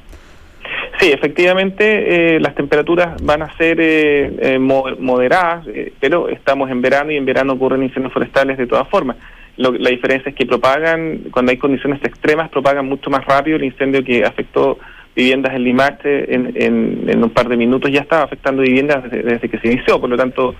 Sí, 0.98 1.10
efectivamente, 1.12 2.36
eh, 2.36 2.40
las 2.40 2.54
temperaturas 2.54 3.22
van 3.22 3.42
a 3.42 3.54
ser 3.58 3.78
eh, 3.80 4.32
eh, 4.40 4.58
moderadas, 4.58 5.66
pero 6.00 6.28
estamos 6.28 6.70
en 6.70 6.80
verano 6.80 7.12
y 7.12 7.16
en 7.16 7.26
verano 7.26 7.52
ocurren 7.52 7.82
incendios 7.82 8.14
forestales 8.14 8.56
de 8.56 8.66
todas 8.66 8.88
formas. 8.88 9.16
la 9.56 9.90
diferencia 9.90 10.30
es 10.30 10.34
que 10.34 10.46
propagan, 10.46 11.24
cuando 11.30 11.50
hay 11.50 11.58
condiciones 11.58 12.02
extremas, 12.02 12.48
propagan 12.48 12.86
mucho 12.86 13.10
más 13.10 13.24
rápido 13.26 13.56
el 13.56 13.64
incendio 13.64 14.02
que 14.02 14.24
afectó 14.24 14.78
viviendas 15.14 15.54
en 15.54 15.64
Limache 15.64 16.34
en, 16.34 17.22
un 17.22 17.30
par 17.30 17.48
de 17.48 17.56
minutos 17.56 17.90
ya 17.90 18.00
estaba 18.00 18.24
afectando 18.24 18.62
viviendas 18.62 19.04
desde, 19.04 19.22
desde 19.22 19.48
que 19.48 19.58
se 19.58 19.68
inició, 19.68 19.98
por 20.00 20.10
lo 20.10 20.16
tanto 20.16 20.54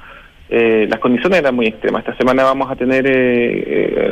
las 0.49 1.01
condiciones 1.01 1.41
eran 1.41 1.55
muy 1.55 1.67
extremas. 1.67 2.01
Esta 2.01 2.17
semana 2.17 2.45
vamos 2.45 2.71
a 2.71 2.77
tener 2.77 3.05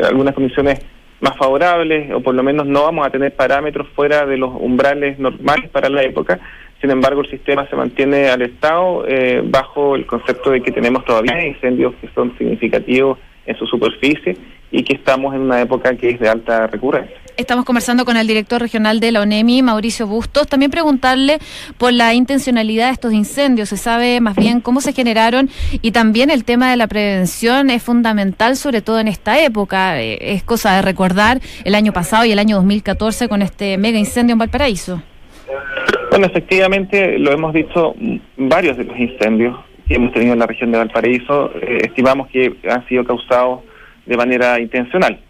algunas 0.05 0.35
condiciones 0.35 0.81
más 1.21 1.37
favorables 1.37 2.13
o 2.13 2.21
por 2.21 2.35
lo 2.35 2.43
menos 2.43 2.67
no 2.67 2.83
vamos 2.83 3.07
a 3.07 3.11
tener 3.11 3.35
parámetros 3.35 3.89
fuera 3.95 4.27
de 4.27 4.37
los 4.37 4.51
umbrales 4.55 5.19
normales 5.19 5.71
para 5.71 5.89
la 5.89 6.03
época. 6.03 6.41
Sin 6.81 6.91
embargo, 6.91 7.23
el 7.23 7.31
sistema 7.31 7.67
se 7.69 7.77
mantiene 7.77 8.29
alertado 8.29 9.07
eh, 9.07 9.43
bajo 9.45 9.97
el 9.97 10.07
concepto 10.07 10.51
de 10.51 10.61
que 10.61 10.71
tenemos 10.71 11.05
todavía 11.05 11.47
incendios 11.47 11.95
que 12.01 12.09
son 12.15 12.37
significativos 12.37 13.19
en 13.47 13.57
su 13.57 13.67
superficie 13.67 14.37
y 14.75 14.83
que 14.83 14.95
estamos 14.95 15.33
en 15.35 15.43
una 15.43 15.61
época 15.61 15.97
que 15.97 16.11
es 16.11 16.21
de 16.21 16.29
alta 16.29 16.67
recurrencia. 16.67 17.17
Estamos 17.37 17.65
conversando 17.65 18.05
con 18.05 18.17
el 18.17 18.27
director 18.27 18.61
regional 18.61 18.99
de 18.99 19.13
la 19.13 19.21
ONEMI, 19.21 19.63
Mauricio 19.63 20.09
Bustos. 20.09 20.49
También 20.49 20.73
preguntarle 20.73 21.39
por 21.79 21.93
la 21.93 22.13
intencionalidad 22.13 22.87
de 22.87 22.93
estos 22.93 23.13
incendios. 23.13 23.69
Se 23.69 23.77
sabe 23.77 24.21
más 24.21 24.35
bien 24.35 24.61
cómo 24.61 24.81
se 24.81 24.93
generaron 24.93 25.49
y 25.81 25.93
también 25.93 26.29
el 26.29 26.45
tema 26.45 26.71
de 26.71 26.77
la 26.77 26.89
prevención 26.89 27.71
es 27.71 27.85
fundamental, 27.85 28.57
sobre 28.57 28.83
todo 28.83 28.99
en 28.99 29.07
esta 29.07 29.41
época. 29.41 30.01
Eh, 30.03 30.19
es 30.35 30.43
cosa 30.43 30.75
de 30.75 30.83
recordar 30.83 31.41
el 31.65 31.77
año 31.77 31.93
pasado 31.93 32.25
y 32.25 32.33
el 32.33 32.39
año 32.41 32.57
2014 32.57 33.29
con 33.29 33.43
este 33.43 33.79
mega 33.79 33.99
incendio 33.99 34.33
en 34.33 34.39
Valparaíso. 34.41 35.01
Bueno, 36.11 36.27
efectivamente, 36.27 37.19
lo 37.19 37.31
hemos 37.31 37.55
dicho 37.55 37.95
varios 38.37 38.77
de 38.77 38.85
los 38.85 38.99
incendios 38.99 39.57
que 39.87 39.95
hemos 39.95 40.13
tenido 40.13 40.33
en 40.33 40.39
la 40.39 40.47
región 40.47 40.73
de 40.73 40.79
Valparaíso, 40.79 41.51
eh, 41.61 41.79
estimamos 41.83 42.29
que 42.29 42.57
han 42.69 42.87
sido 42.89 43.05
causados 43.05 43.61
de 44.07 44.17
manera 44.17 44.61
intencional. 44.61 45.21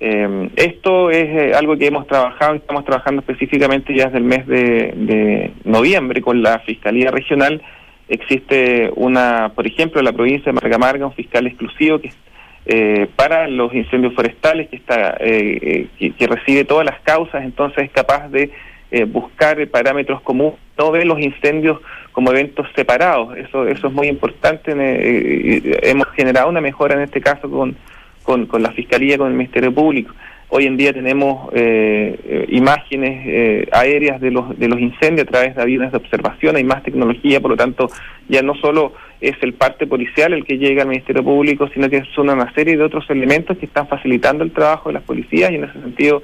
Eh, 0.00 0.50
esto 0.54 1.10
es 1.10 1.24
eh, 1.24 1.52
algo 1.54 1.76
que 1.76 1.86
hemos 1.86 2.06
trabajado 2.06 2.54
y 2.54 2.58
estamos 2.58 2.84
trabajando 2.84 3.20
específicamente 3.20 3.94
ya 3.94 4.06
desde 4.06 4.18
el 4.18 4.24
mes 4.24 4.46
de, 4.46 5.52
noviembre 5.64 6.20
con 6.20 6.42
la 6.42 6.60
Fiscalía 6.60 7.10
Regional. 7.10 7.60
Existe 8.08 8.90
una, 8.94 9.52
por 9.54 9.66
ejemplo, 9.66 10.00
en 10.00 10.04
la 10.04 10.12
provincia 10.12 10.46
de 10.46 10.60
Margamarga, 10.60 11.06
un 11.06 11.12
fiscal 11.12 11.46
exclusivo 11.46 12.00
que 12.00 12.12
eh, 12.66 13.08
para 13.16 13.48
los 13.48 13.74
incendios 13.74 14.14
forestales 14.14 14.68
que 14.68 14.76
está 14.76 15.16
que, 15.18 15.88
que, 15.98 16.26
recibe 16.26 16.64
todas 16.64 16.84
las 16.84 17.00
causas, 17.00 17.42
entonces 17.42 17.84
es 17.84 17.90
capaz 17.90 18.28
de 18.28 18.50
buscar 19.08 19.66
parámetros 19.68 20.20
comunes, 20.22 20.58
no 20.78 20.90
ve 20.90 21.04
los 21.04 21.18
incendios 21.18 21.78
como 22.12 22.30
eventos 22.30 22.66
separados. 22.74 23.36
Eso 23.36 23.66
eso 23.66 23.86
es 23.88 23.92
muy 23.92 24.08
importante. 24.08 24.72
hemos 25.82 26.08
generado 26.08 26.48
una 26.48 26.60
mejora 26.60 26.94
en 26.94 27.02
este 27.02 27.20
caso 27.20 27.50
con 27.50 27.76
con, 28.46 28.62
la 28.62 28.72
Fiscalía, 28.72 29.16
con 29.16 29.28
el 29.28 29.34
Ministerio 29.34 29.72
Público. 29.72 30.14
Hoy 30.50 30.66
en 30.66 30.76
día 30.76 30.92
tenemos 30.92 31.50
eh, 31.54 32.18
eh, 32.24 32.46
imágenes 32.50 33.22
eh, 33.26 33.68
aéreas 33.72 34.20
de 34.20 34.30
los, 34.30 34.58
de 34.58 34.68
los 34.68 34.78
incendios 34.78 35.26
a 35.26 35.30
través 35.30 35.56
de 35.56 35.62
aviones 35.62 35.92
de 35.92 35.96
observación, 35.96 36.56
hay 36.56 36.64
más 36.64 36.82
tecnología, 36.82 37.40
por 37.40 37.52
lo 37.52 37.56
tanto 37.56 37.88
ya 38.28 38.42
no 38.42 38.54
solo 38.54 38.92
es 39.20 39.34
el 39.40 39.54
parte 39.54 39.86
policial 39.86 40.34
el 40.34 40.44
que 40.44 40.58
llega 40.58 40.82
al 40.82 40.88
Ministerio 40.88 41.24
Público, 41.24 41.68
sino 41.72 41.88
que 41.88 42.02
son 42.14 42.28
una 42.28 42.52
serie 42.52 42.76
de 42.76 42.82
otros 42.82 43.08
elementos 43.08 43.56
que 43.56 43.66
están 43.66 43.88
facilitando 43.88 44.44
el 44.44 44.52
trabajo 44.52 44.90
de 44.90 44.94
las 44.94 45.02
policías 45.02 45.50
y 45.50 45.56
en 45.56 45.64
ese 45.64 45.80
sentido 45.80 46.22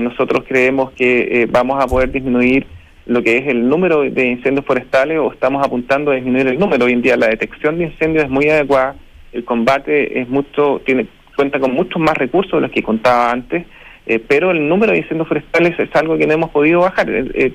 nosotros 0.00 0.44
creemos 0.46 0.92
que 0.92 1.48
vamos 1.50 1.82
a 1.82 1.88
poder 1.88 2.12
disminuir 2.12 2.64
lo 3.06 3.22
que 3.22 3.38
es 3.38 3.46
el 3.48 3.68
número 3.68 4.02
de 4.02 4.26
incendios 4.26 4.64
forestales 4.64 5.18
o 5.18 5.32
estamos 5.32 5.64
apuntando 5.64 6.10
a 6.10 6.14
disminuir 6.14 6.46
el 6.48 6.58
número. 6.58 6.84
Hoy 6.84 6.92
en 6.92 7.02
día 7.02 7.16
la 7.16 7.28
detección 7.28 7.78
de 7.78 7.84
incendios 7.84 8.24
es 8.24 8.30
muy 8.30 8.48
adecuada, 8.48 8.94
el 9.32 9.44
combate 9.44 10.20
es 10.20 10.28
mucho, 10.28 10.80
tiene 10.84 11.06
cuenta 11.34 11.58
con 11.58 11.72
muchos 11.72 12.00
más 12.00 12.16
recursos 12.16 12.52
de 12.52 12.60
los 12.60 12.70
que 12.70 12.82
contaba 12.82 13.30
antes, 13.30 13.66
eh, 14.06 14.18
pero 14.18 14.50
el 14.50 14.68
número 14.68 14.92
de 14.92 14.98
incendios 14.98 15.28
forestales 15.28 15.78
es 15.78 15.94
algo 15.96 16.16
que 16.16 16.26
no 16.26 16.34
hemos 16.34 16.50
podido 16.50 16.80
bajar. 16.80 17.06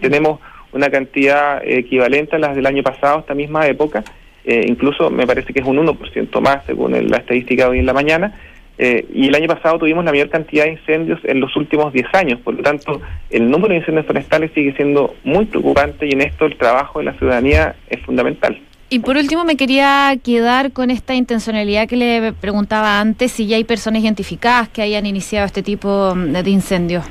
tenemos 0.02 0.40
una 0.74 0.90
cantidad 0.90 1.62
equivalente 1.64 2.36
a 2.36 2.40
las 2.40 2.56
del 2.56 2.66
año 2.66 2.84
pasado, 2.84 3.20
esta 3.20 3.34
misma 3.34 3.66
época, 3.68 4.04
incluso 4.46 5.10
me 5.10 5.28
parece 5.28 5.54
que 5.54 5.60
es 5.60 5.66
un 5.66 5.78
1% 5.78 6.42
más 6.42 6.66
según 6.66 6.92
la 7.10 7.18
estadística 7.18 7.64
de 7.66 7.70
hoy 7.72 7.80
en 7.80 7.86
la 7.86 7.94
mañana, 7.94 8.34
eh, 8.78 9.06
y 9.12 9.28
el 9.28 9.36
año 9.36 9.48
pasado 9.48 9.80
tuvimos 9.80 10.06
la 10.06 10.12
mayor 10.12 10.30
cantidad 10.30 10.66
de 10.66 10.74
incendios 10.74 11.20
en 11.24 11.40
los 11.40 11.56
últimos 11.56 11.92
10 11.94 12.06
años, 12.14 12.40
por 12.42 12.54
lo 12.54 12.62
tanto 12.62 13.02
el 13.30 13.50
número 13.50 13.70
de 13.70 13.80
incendios 13.80 14.06
forestales 14.06 14.52
sigue 14.54 14.74
siendo 14.76 15.16
muy 15.24 15.46
preocupante 15.46 16.06
y 16.06 16.12
en 16.12 16.22
esto 16.22 16.46
el 16.46 16.58
trabajo 16.58 17.00
de 17.00 17.06
la 17.06 17.14
ciudadanía 17.14 17.76
es 17.90 18.00
fundamental. 18.02 18.60
Y 18.90 19.00
por 19.00 19.18
último 19.18 19.44
me 19.44 19.58
quería 19.58 20.16
quedar 20.24 20.72
con 20.72 20.92
esta 20.92 21.14
intencionalidad 21.14 21.90
que 21.90 21.98
le 21.98 22.34
preguntaba 22.34 23.02
antes, 23.02 23.34
si 23.34 23.48
ya 23.48 23.58
hay 23.58 23.66
personas 23.66 24.02
identificadas 24.04 24.70
que 24.70 24.82
hayan 24.82 25.06
iniciado 25.06 25.46
este 25.46 25.62
tipo 25.62 26.14
de 26.16 26.50
incendios. 26.50 27.04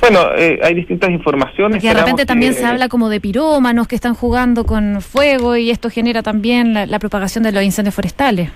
Bueno, 0.00 0.20
eh, 0.36 0.60
hay 0.62 0.74
distintas 0.74 1.10
informaciones. 1.10 1.78
Porque 1.78 1.88
de 1.88 1.94
repente 1.94 2.26
también 2.26 2.52
se 2.52 2.66
habla 2.66 2.88
como 2.88 3.08
de 3.08 3.20
pirómanos 3.20 3.88
que 3.88 3.94
están 3.94 4.14
jugando 4.14 4.64
con 4.64 5.00
fuego 5.00 5.56
y 5.56 5.70
esto 5.70 5.88
genera 5.88 6.22
también 6.22 6.74
la 6.74 6.98
propagación 6.98 7.42
de 7.44 7.52
los 7.52 7.62
incendios 7.62 7.94
forestales. 7.94 8.50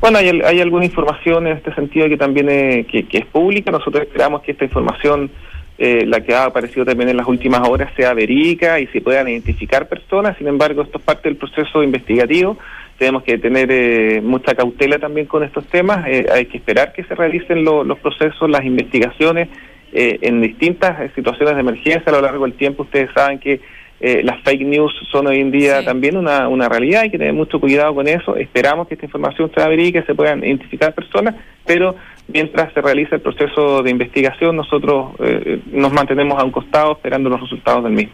Bueno, 0.00 0.18
hay, 0.18 0.40
hay 0.44 0.60
alguna 0.60 0.84
información 0.84 1.46
en 1.46 1.56
este 1.56 1.74
sentido 1.74 2.08
que 2.08 2.16
también 2.16 2.48
es, 2.48 2.86
que, 2.86 3.06
es 3.10 3.26
pública. 3.26 3.70
Nosotros 3.70 4.02
esperamos 4.02 4.42
que 4.42 4.52
esta 4.52 4.64
información, 4.64 5.30
eh, 5.78 6.04
la 6.06 6.20
que 6.20 6.34
ha 6.34 6.44
aparecido 6.44 6.84
también 6.84 7.08
en 7.08 7.16
las 7.16 7.26
últimas 7.26 7.66
horas, 7.68 7.92
sea 7.96 8.14
verídica 8.14 8.80
y 8.80 8.86
se 8.88 9.00
puedan 9.00 9.28
identificar 9.28 9.88
personas. 9.88 10.36
Sin 10.38 10.48
embargo, 10.48 10.82
esto 10.82 10.98
es 10.98 11.04
parte 11.04 11.28
del 11.28 11.36
proceso 11.36 11.82
investigativo. 11.82 12.58
Tenemos 12.98 13.22
que 13.22 13.38
tener 13.38 13.68
eh, 13.72 14.20
mucha 14.22 14.54
cautela 14.54 14.98
también 14.98 15.26
con 15.26 15.42
estos 15.42 15.66
temas. 15.66 16.06
Eh, 16.06 16.26
hay 16.32 16.46
que 16.46 16.58
esperar 16.58 16.92
que 16.92 17.04
se 17.04 17.14
realicen 17.14 17.64
los 17.64 17.98
procesos, 17.98 18.48
las 18.48 18.64
investigaciones 18.64 19.48
en 19.96 20.40
distintas 20.40 21.12
situaciones 21.14 21.54
de 21.54 21.60
emergencia 21.60 22.02
a 22.06 22.10
lo 22.10 22.20
largo 22.20 22.44
del 22.44 22.54
tiempo. 22.54 22.82
Ustedes 22.82 23.10
saben 23.14 23.38
que 23.38 23.60
eh, 24.00 24.22
las 24.22 24.42
fake 24.42 24.66
news 24.66 24.92
son 25.10 25.26
hoy 25.26 25.40
en 25.40 25.50
día 25.50 25.84
también 25.84 26.16
una, 26.16 26.48
una 26.48 26.68
realidad, 26.68 27.02
hay 27.02 27.10
que 27.10 27.18
tener 27.18 27.32
mucho 27.32 27.60
cuidado 27.60 27.94
con 27.94 28.08
eso. 28.08 28.36
Esperamos 28.36 28.88
que 28.88 28.94
esta 28.94 29.06
información 29.06 29.50
sea 29.54 29.68
verídica, 29.68 30.04
se 30.04 30.14
puedan 30.14 30.44
identificar 30.44 30.94
personas, 30.94 31.34
pero 31.64 31.96
mientras 32.28 32.72
se 32.72 32.80
realiza 32.80 33.16
el 33.16 33.22
proceso 33.22 33.82
de 33.82 33.90
investigación, 33.90 34.56
nosotros 34.56 35.14
eh, 35.20 35.60
nos 35.72 35.92
mantenemos 35.92 36.38
a 36.38 36.44
un 36.44 36.50
costado 36.50 36.92
esperando 36.92 37.30
los 37.30 37.40
resultados 37.40 37.84
del 37.84 37.92
mismo. 37.92 38.12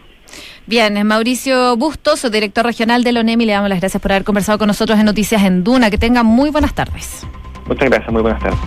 Bien, 0.65 1.05
Mauricio 1.05 1.75
Bustos, 1.75 2.29
director 2.31 2.65
regional 2.65 3.03
de 3.03 3.17
ONEMI, 3.17 3.45
le 3.45 3.53
damos 3.53 3.69
las 3.69 3.79
gracias 3.79 4.01
por 4.01 4.11
haber 4.11 4.23
conversado 4.23 4.57
con 4.57 4.67
nosotros 4.67 4.97
en 4.99 5.05
Noticias 5.05 5.43
en 5.43 5.63
Duna. 5.63 5.89
Que 5.89 5.97
tenga 5.97 6.23
muy 6.23 6.51
buenas 6.51 6.73
tardes. 6.73 7.27
Muchas 7.67 7.89
gracias, 7.89 8.11
muy 8.11 8.21
buenas 8.21 8.41
tardes. 8.41 8.59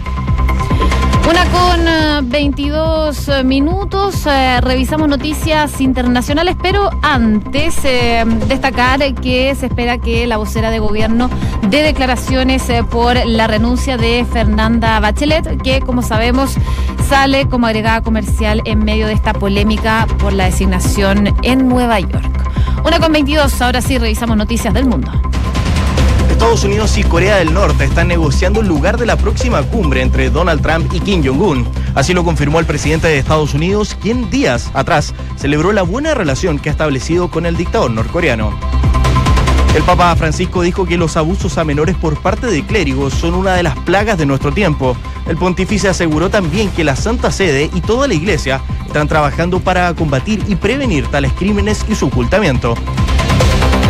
Una 1.28 1.44
con 1.46 2.28
22 2.28 3.28
eh, 3.28 3.44
minutos, 3.44 4.26
eh, 4.26 4.60
revisamos 4.60 5.08
noticias 5.08 5.80
internacionales, 5.80 6.54
pero 6.60 6.90
antes 7.00 7.76
eh, 7.84 8.24
destacar 8.46 9.14
que 9.14 9.54
se 9.54 9.66
espera 9.66 9.96
que 9.96 10.26
la 10.26 10.37
vocera 10.37 10.70
de 10.70 10.80
gobierno 10.80 11.30
dé 11.70 11.82
declaraciones 11.82 12.64
por 12.90 13.16
la 13.26 13.46
renuncia 13.46 13.96
de 13.96 14.26
Fernanda 14.30 15.00
Bachelet, 15.00 15.62
que 15.62 15.80
como 15.80 16.02
sabemos 16.02 16.56
sale 17.08 17.48
como 17.48 17.66
agregada 17.66 18.02
comercial 18.02 18.60
en 18.66 18.84
medio 18.84 19.06
de 19.06 19.14
esta 19.14 19.32
polémica 19.32 20.06
por 20.18 20.34
la 20.34 20.44
designación 20.44 21.34
en 21.42 21.68
Nueva 21.68 22.00
York. 22.00 22.30
Una 22.84 23.00
con 23.00 23.12
22, 23.12 23.62
ahora 23.62 23.80
sí 23.80 23.96
revisamos 23.96 24.37
noticias 24.37 24.74
del 24.74 24.84
mundo. 24.84 25.10
Estados 26.44 26.64
Unidos 26.64 26.98
y 26.98 27.04
Corea 27.04 27.37
del 27.37 27.54
Norte 27.54 27.85
están 27.85 28.09
negociando 28.09 28.61
el 28.61 28.68
lugar 28.68 28.98
de 28.98 29.07
la 29.07 29.16
próxima 29.16 29.62
cumbre 29.62 30.02
entre 30.02 30.28
Donald 30.28 30.61
Trump 30.61 30.92
y 30.92 31.00
Kim 31.00 31.24
Jong-un. 31.24 31.66
Así 31.94 32.12
lo 32.12 32.22
confirmó 32.22 32.61
el 32.61 32.66
presidente 32.66 33.09
de 33.09 33.16
Estados 33.16 33.54
Unidos, 33.54 33.96
quien 33.98 34.28
días 34.28 34.70
atrás 34.74 35.14
celebró 35.37 35.72
la 35.72 35.80
buena 35.80 36.12
relación 36.12 36.59
que 36.59 36.68
ha 36.68 36.72
establecido 36.72 37.30
con 37.30 37.46
el 37.46 37.57
dictador 37.57 37.90
norcoreano. 37.92 38.52
El 39.74 39.83
Papa 39.85 40.14
Francisco 40.16 40.61
dijo 40.61 40.85
que 40.85 40.98
los 40.98 41.16
abusos 41.16 41.57
a 41.57 41.64
menores 41.64 41.96
por 41.96 42.20
parte 42.20 42.46
de 42.48 42.62
clérigos 42.62 43.14
son 43.14 43.33
una 43.33 43.54
de 43.54 43.62
las 43.62 43.78
plagas 43.78 44.18
de 44.18 44.26
nuestro 44.26 44.52
tiempo. 44.52 44.98
El 45.26 45.38
pontífice 45.38 45.88
aseguró 45.88 46.28
también 46.28 46.68
que 46.68 46.85
la 46.85 46.94
Santa 46.94 47.33
Sede 47.33 47.70
y 47.72 47.80
toda 47.80 48.07
la 48.07 48.12
Iglesia 48.12 48.61
están 48.87 49.09
trabajando 49.09 49.61
para 49.61 49.94
combatir 49.94 50.44
y 50.46 50.57
prevenir 50.57 51.07
tales 51.07 51.33
crímenes 51.33 51.87
y 51.88 51.94
su 51.94 52.09
ocultamiento. 52.09 52.74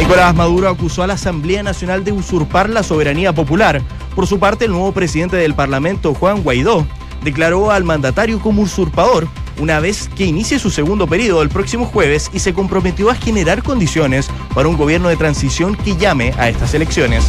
Nicolás 0.05 0.35
Maduro 0.35 0.69
acusó 0.69 1.03
a 1.03 1.07
la 1.07 1.14
Asamblea 1.14 1.62
Nacional 1.62 2.05
de 2.05 2.12
usurpar 2.12 2.69
la 2.69 2.83
soberanía 2.83 3.33
popular. 3.33 3.81
Por 4.14 4.27
su 4.27 4.38
parte, 4.38 4.67
el 4.67 4.73
nuevo 4.73 4.93
presidente 4.93 5.38
del 5.38 5.55
Parlamento, 5.55 6.12
Juan 6.12 6.43
Guaidó, 6.43 6.87
declaró 7.23 7.71
al 7.71 7.85
mandatario 7.85 8.38
como 8.38 8.61
usurpador 8.61 9.27
una 9.59 9.81
vez 9.81 10.11
que 10.14 10.27
inicie 10.27 10.59
su 10.59 10.69
segundo 10.69 11.07
periodo 11.07 11.40
el 11.40 11.49
próximo 11.49 11.87
jueves 11.87 12.31
y 12.35 12.40
se 12.40 12.53
comprometió 12.53 13.09
a 13.09 13.14
generar 13.14 13.62
condiciones 13.62 14.29
para 14.55 14.69
un 14.69 14.77
gobierno 14.77 15.09
de 15.09 15.17
transición 15.17 15.75
que 15.75 15.97
llame 15.97 16.35
a 16.37 16.51
estas 16.51 16.75
elecciones. 16.75 17.25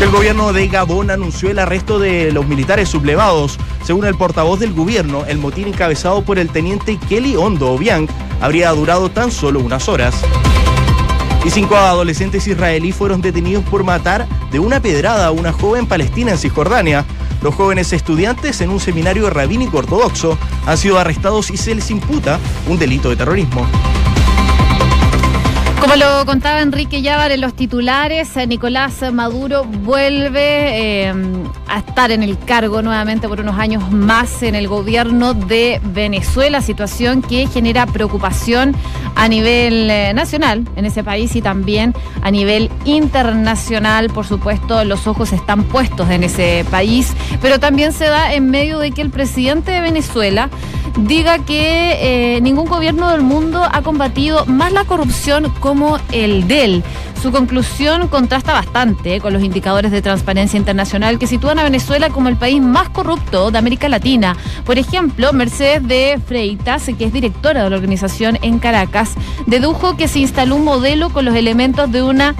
El 0.00 0.10
gobierno 0.10 0.54
de 0.54 0.66
Gabón 0.68 1.10
anunció 1.10 1.50
el 1.50 1.58
arresto 1.58 1.98
de 1.98 2.32
los 2.32 2.46
militares 2.46 2.88
sublevados. 2.88 3.58
Según 3.84 4.06
el 4.06 4.14
portavoz 4.14 4.58
del 4.58 4.72
gobierno, 4.72 5.26
el 5.26 5.36
motín 5.36 5.68
encabezado 5.68 6.22
por 6.22 6.38
el 6.38 6.48
teniente 6.48 6.98
Kelly 7.10 7.36
Ondo 7.36 7.72
Obiang 7.72 8.08
habría 8.40 8.70
durado 8.70 9.10
tan 9.10 9.30
solo 9.30 9.60
unas 9.60 9.86
horas 9.86 10.14
y 11.44 11.50
cinco 11.50 11.76
adolescentes 11.76 12.46
israelíes 12.46 12.96
fueron 12.96 13.20
detenidos 13.20 13.64
por 13.64 13.84
matar 13.84 14.26
de 14.50 14.58
una 14.58 14.80
pedrada 14.80 15.26
a 15.26 15.30
una 15.30 15.52
joven 15.52 15.86
palestina 15.86 16.32
en 16.32 16.38
Cisjordania. 16.38 17.04
Los 17.42 17.54
jóvenes 17.54 17.92
estudiantes 17.92 18.60
en 18.62 18.70
un 18.70 18.80
seminario 18.80 19.28
rabínico 19.28 19.78
ortodoxo 19.78 20.38
han 20.66 20.78
sido 20.78 20.98
arrestados 20.98 21.50
y 21.50 21.56
se 21.56 21.74
les 21.74 21.90
imputa 21.90 22.38
un 22.66 22.78
delito 22.78 23.10
de 23.10 23.16
terrorismo. 23.16 23.66
Como 25.84 25.96
lo 25.96 26.24
contaba 26.24 26.62
Enrique 26.62 27.02
Llávar 27.02 27.30
en 27.30 27.42
los 27.42 27.52
titulares, 27.52 28.38
eh, 28.38 28.46
Nicolás 28.46 29.04
Maduro 29.12 29.64
vuelve 29.64 31.08
eh, 31.08 31.14
a 31.68 31.80
estar 31.80 32.10
en 32.10 32.22
el 32.22 32.38
cargo 32.38 32.80
nuevamente 32.80 33.28
por 33.28 33.40
unos 33.40 33.58
años 33.58 33.92
más 33.92 34.42
en 34.42 34.54
el 34.54 34.66
gobierno 34.66 35.34
de 35.34 35.82
Venezuela, 35.84 36.62
situación 36.62 37.20
que 37.20 37.46
genera 37.48 37.84
preocupación 37.84 38.74
a 39.14 39.28
nivel 39.28 39.90
eh, 39.90 40.14
nacional 40.14 40.66
en 40.74 40.86
ese 40.86 41.04
país 41.04 41.36
y 41.36 41.42
también 41.42 41.92
a 42.22 42.30
nivel 42.30 42.70
internacional. 42.86 44.08
Por 44.08 44.24
supuesto, 44.26 44.82
los 44.84 45.06
ojos 45.06 45.34
están 45.34 45.64
puestos 45.64 46.08
en 46.08 46.24
ese 46.24 46.64
país, 46.70 47.12
pero 47.42 47.60
también 47.60 47.92
se 47.92 48.06
da 48.06 48.32
en 48.32 48.50
medio 48.50 48.78
de 48.78 48.90
que 48.90 49.02
el 49.02 49.10
presidente 49.10 49.72
de 49.72 49.82
Venezuela 49.82 50.48
diga 50.96 51.38
que 51.38 52.38
ningún 52.42 52.66
gobierno 52.66 53.10
del 53.10 53.22
mundo 53.22 53.62
ha 53.70 53.82
combatido 53.82 54.46
más 54.46 54.72
la 54.72 54.84
corrupción 54.84 55.52
como 55.60 55.98
el 56.12 56.46
DEL. 56.46 56.82
Su 57.24 57.32
conclusión 57.32 58.08
contrasta 58.08 58.52
bastante 58.52 59.18
con 59.18 59.32
los 59.32 59.42
indicadores 59.42 59.90
de 59.90 60.02
transparencia 60.02 60.58
internacional 60.58 61.18
que 61.18 61.26
sitúan 61.26 61.58
a 61.58 61.62
Venezuela 61.62 62.10
como 62.10 62.28
el 62.28 62.36
país 62.36 62.60
más 62.60 62.90
corrupto 62.90 63.50
de 63.50 63.56
América 63.56 63.88
Latina. 63.88 64.36
Por 64.66 64.76
ejemplo, 64.78 65.32
Mercedes 65.32 65.88
de 65.88 66.20
Freitas, 66.26 66.84
que 66.98 67.06
es 67.06 67.14
directora 67.14 67.64
de 67.64 67.70
la 67.70 67.76
organización 67.76 68.38
en 68.42 68.58
Caracas, 68.58 69.14
dedujo 69.46 69.96
que 69.96 70.06
se 70.06 70.18
instaló 70.18 70.56
un 70.56 70.64
modelo 70.64 71.08
con 71.08 71.24
los 71.24 71.34
elementos 71.34 71.90
de 71.90 72.02
una 72.02 72.34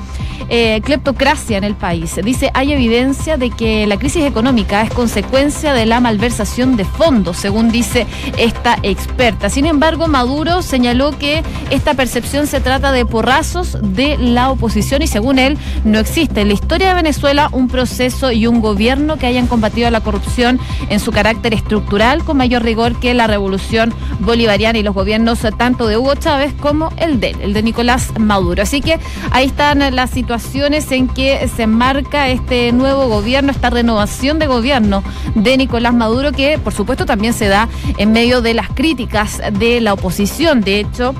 eh, 0.50 0.82
cleptocracia 0.84 1.56
en 1.56 1.64
el 1.64 1.74
país. 1.74 2.20
Dice, 2.22 2.50
hay 2.52 2.72
evidencia 2.72 3.38
de 3.38 3.48
que 3.48 3.86
la 3.86 3.96
crisis 3.96 4.24
económica 4.24 4.82
es 4.82 4.90
consecuencia 4.90 5.72
de 5.72 5.86
la 5.86 6.00
malversación 6.00 6.76
de 6.76 6.84
fondos, 6.84 7.38
según 7.38 7.70
dice 7.70 8.06
esta 8.36 8.76
experta. 8.82 9.48
Sin 9.48 9.64
embargo, 9.64 10.08
Maduro 10.08 10.60
señaló 10.60 11.16
que 11.18 11.42
esta 11.70 11.94
percepción 11.94 12.46
se 12.46 12.60
trata 12.60 12.92
de 12.92 13.06
porrazos 13.06 13.78
de 13.80 14.18
la 14.18 14.50
oposición 14.50 14.73
y 14.76 15.06
según 15.06 15.38
él 15.38 15.56
no 15.84 15.98
existe 15.98 16.40
en 16.40 16.48
la 16.48 16.54
historia 16.54 16.88
de 16.88 16.94
Venezuela 16.94 17.48
un 17.52 17.68
proceso 17.68 18.32
y 18.32 18.46
un 18.46 18.60
gobierno 18.60 19.16
que 19.16 19.26
hayan 19.26 19.46
combatido 19.46 19.88
la 19.90 20.00
corrupción 20.00 20.58
en 20.88 20.98
su 20.98 21.12
carácter 21.12 21.54
estructural 21.54 22.24
con 22.24 22.36
mayor 22.36 22.62
rigor 22.64 22.98
que 22.98 23.14
la 23.14 23.28
revolución 23.28 23.94
bolivariana 24.20 24.78
y 24.78 24.82
los 24.82 24.94
gobiernos 24.94 25.40
tanto 25.56 25.86
de 25.86 25.96
Hugo 25.96 26.16
Chávez 26.16 26.52
como 26.60 26.92
el 26.96 27.20
de 27.20 27.36
el 27.40 27.52
de 27.52 27.62
Nicolás 27.62 28.12
Maduro. 28.18 28.62
Así 28.62 28.80
que 28.80 28.98
ahí 29.30 29.46
están 29.46 29.94
las 29.94 30.10
situaciones 30.10 30.90
en 30.90 31.06
que 31.06 31.48
se 31.54 31.62
enmarca 31.62 32.28
este 32.28 32.72
nuevo 32.72 33.06
gobierno, 33.08 33.52
esta 33.52 33.70
renovación 33.70 34.38
de 34.38 34.46
gobierno 34.46 35.04
de 35.34 35.56
Nicolás 35.56 35.94
Maduro, 35.94 36.32
que 36.32 36.58
por 36.58 36.72
supuesto 36.72 37.06
también 37.06 37.32
se 37.32 37.46
da 37.46 37.68
en 37.98 38.12
medio 38.12 38.40
de 38.40 38.54
las 38.54 38.68
críticas 38.70 39.40
de 39.52 39.80
la 39.80 39.92
oposición. 39.92 40.62
De 40.62 40.80
hecho, 40.80 41.14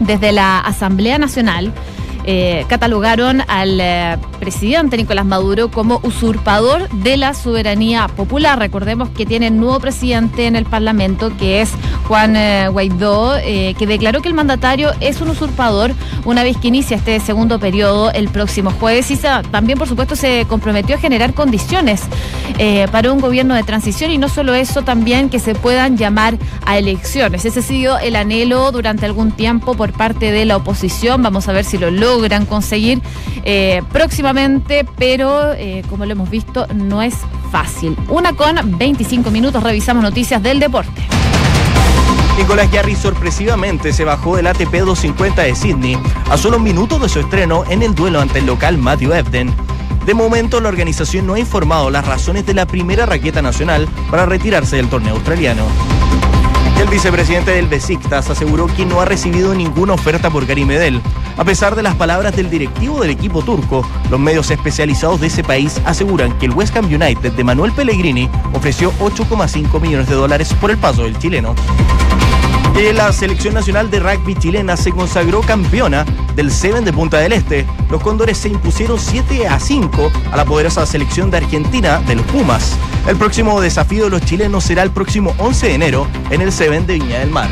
desde 0.00 0.32
la 0.32 0.60
Asamblea 0.60 1.18
Nacional, 1.18 1.72
eh, 2.30 2.66
catalogaron 2.68 3.42
al 3.48 3.80
eh, 3.80 4.18
presidente 4.38 4.98
Nicolás 4.98 5.24
Maduro 5.24 5.70
como 5.70 5.98
usurpador 6.02 6.86
de 6.90 7.16
la 7.16 7.32
soberanía 7.32 8.06
popular. 8.06 8.58
Recordemos 8.58 9.08
que 9.08 9.24
tiene 9.24 9.50
nuevo 9.50 9.80
presidente 9.80 10.46
en 10.46 10.54
el 10.54 10.66
Parlamento, 10.66 11.34
que 11.38 11.62
es 11.62 11.70
Juan 12.06 12.36
eh, 12.36 12.68
Guaidó, 12.68 13.36
que 13.38 13.86
declaró 13.86 14.20
que 14.20 14.28
el 14.28 14.34
mandatario 14.34 14.90
es 15.00 15.22
un 15.22 15.30
usurpador 15.30 15.94
una 16.26 16.42
vez 16.42 16.58
que 16.58 16.68
inicia 16.68 16.98
este 16.98 17.18
segundo 17.18 17.58
periodo 17.58 18.12
el 18.12 18.28
próximo 18.28 18.72
jueves. 18.72 19.10
Y 19.10 19.16
también, 19.50 19.78
por 19.78 19.88
supuesto, 19.88 20.14
se 20.14 20.44
comprometió 20.46 20.96
a 20.96 20.98
generar 20.98 21.32
condiciones 21.32 22.02
para 22.92 23.10
un 23.10 23.20
gobierno 23.20 23.54
de 23.54 23.62
transición 23.62 24.10
y 24.10 24.18
no 24.18 24.28
solo 24.28 24.54
eso, 24.54 24.82
también 24.82 25.30
que 25.30 25.38
se 25.38 25.54
puedan 25.54 25.96
llamar 25.96 26.36
a 26.66 26.76
elecciones. 26.76 27.46
Ese 27.46 27.60
ha 27.60 27.62
sido 27.62 27.98
el 27.98 28.16
anhelo 28.16 28.70
durante 28.70 29.06
algún 29.06 29.30
tiempo 29.32 29.74
por 29.74 29.92
parte 29.92 30.30
de 30.30 30.44
la 30.44 30.56
oposición. 30.56 31.22
Vamos 31.22 31.48
a 31.48 31.52
ver 31.52 31.64
si 31.64 31.78
lo 31.78 31.90
logran 32.18 32.46
conseguir 32.46 33.00
próximamente, 33.92 34.84
pero 34.96 35.54
como 35.88 36.04
lo 36.04 36.12
hemos 36.12 36.28
visto, 36.28 36.66
no 36.74 37.00
es 37.00 37.14
fácil. 37.52 37.96
Una 38.08 38.32
con 38.32 38.76
25 38.76 39.30
minutos, 39.30 39.62
revisamos 39.62 40.02
noticias 40.02 40.42
del 40.42 40.58
deporte. 40.58 41.00
Nicolás 42.36 42.68
Jarry 42.72 42.94
sorpresivamente 42.94 43.92
se 43.92 44.04
bajó 44.04 44.36
del 44.36 44.48
ATP 44.48 44.72
250 44.72 45.42
de 45.42 45.54
Sydney 45.54 45.98
a 46.30 46.36
solo 46.36 46.58
minutos 46.58 47.00
de 47.00 47.08
su 47.08 47.20
estreno 47.20 47.64
en 47.68 47.82
el 47.82 47.94
duelo 47.94 48.20
ante 48.20 48.40
el 48.40 48.46
local 48.46 48.78
Matthew 48.78 49.12
Ebden. 49.12 49.54
De 50.04 50.14
momento, 50.14 50.60
la 50.60 50.68
organización 50.68 51.26
no 51.26 51.34
ha 51.34 51.38
informado 51.38 51.90
las 51.90 52.06
razones 52.06 52.46
de 52.46 52.54
la 52.54 52.66
primera 52.66 53.06
raqueta 53.06 53.42
nacional 53.42 53.88
para 54.10 54.26
retirarse 54.26 54.76
del 54.76 54.88
torneo 54.88 55.14
australiano. 55.14 55.64
El 56.80 56.86
vicepresidente 56.88 57.50
del 57.50 57.66
Besiktas 57.66 58.30
aseguró 58.30 58.68
que 58.68 58.86
no 58.86 59.00
ha 59.00 59.04
recibido 59.04 59.52
ninguna 59.52 59.94
oferta 59.94 60.30
por 60.30 60.46
Gary 60.46 60.64
Medel. 60.64 61.02
A 61.38 61.44
pesar 61.44 61.74
de 61.74 61.82
las 61.82 61.94
palabras 61.94 62.36
del 62.36 62.50
directivo 62.50 63.00
del 63.00 63.10
equipo 63.10 63.42
turco, 63.42 63.88
los 64.10 64.20
medios 64.20 64.50
especializados 64.50 65.20
de 65.20 65.28
ese 65.28 65.42
país 65.42 65.80
aseguran 65.84 66.36
que 66.38 66.46
el 66.46 66.52
West 66.52 66.76
Ham 66.76 66.86
United 66.86 67.32
de 67.32 67.44
Manuel 67.44 67.72
Pellegrini 67.72 68.28
ofreció 68.52 68.92
8,5 69.00 69.80
millones 69.80 70.08
de 70.08 70.14
dólares 70.14 70.52
por 70.60 70.70
el 70.70 70.78
paso 70.78 71.04
del 71.04 71.18
chileno 71.18 71.54
la 72.94 73.12
selección 73.12 73.54
nacional 73.54 73.90
de 73.90 73.98
rugby 73.98 74.36
chilena 74.36 74.76
se 74.76 74.92
consagró 74.92 75.40
campeona 75.40 76.04
del 76.36 76.50
Seven 76.50 76.84
de 76.84 76.92
Punta 76.92 77.18
del 77.18 77.32
Este. 77.32 77.66
Los 77.90 78.00
Cóndores 78.00 78.38
se 78.38 78.48
impusieron 78.48 79.00
7 79.00 79.48
a 79.48 79.58
5 79.58 80.12
a 80.30 80.36
la 80.36 80.44
poderosa 80.44 80.86
selección 80.86 81.28
de 81.30 81.38
Argentina 81.38 81.98
de 82.06 82.14
los 82.14 82.24
Pumas. 82.26 82.76
El 83.08 83.16
próximo 83.16 83.60
desafío 83.60 84.04
de 84.04 84.10
los 84.10 84.22
chilenos 84.22 84.62
será 84.62 84.84
el 84.84 84.90
próximo 84.92 85.34
11 85.38 85.66
de 85.66 85.74
enero 85.74 86.06
en 86.30 86.40
el 86.40 86.52
Seven 86.52 86.86
de 86.86 86.94
Viña 86.94 87.18
del 87.18 87.30
Mar. 87.30 87.48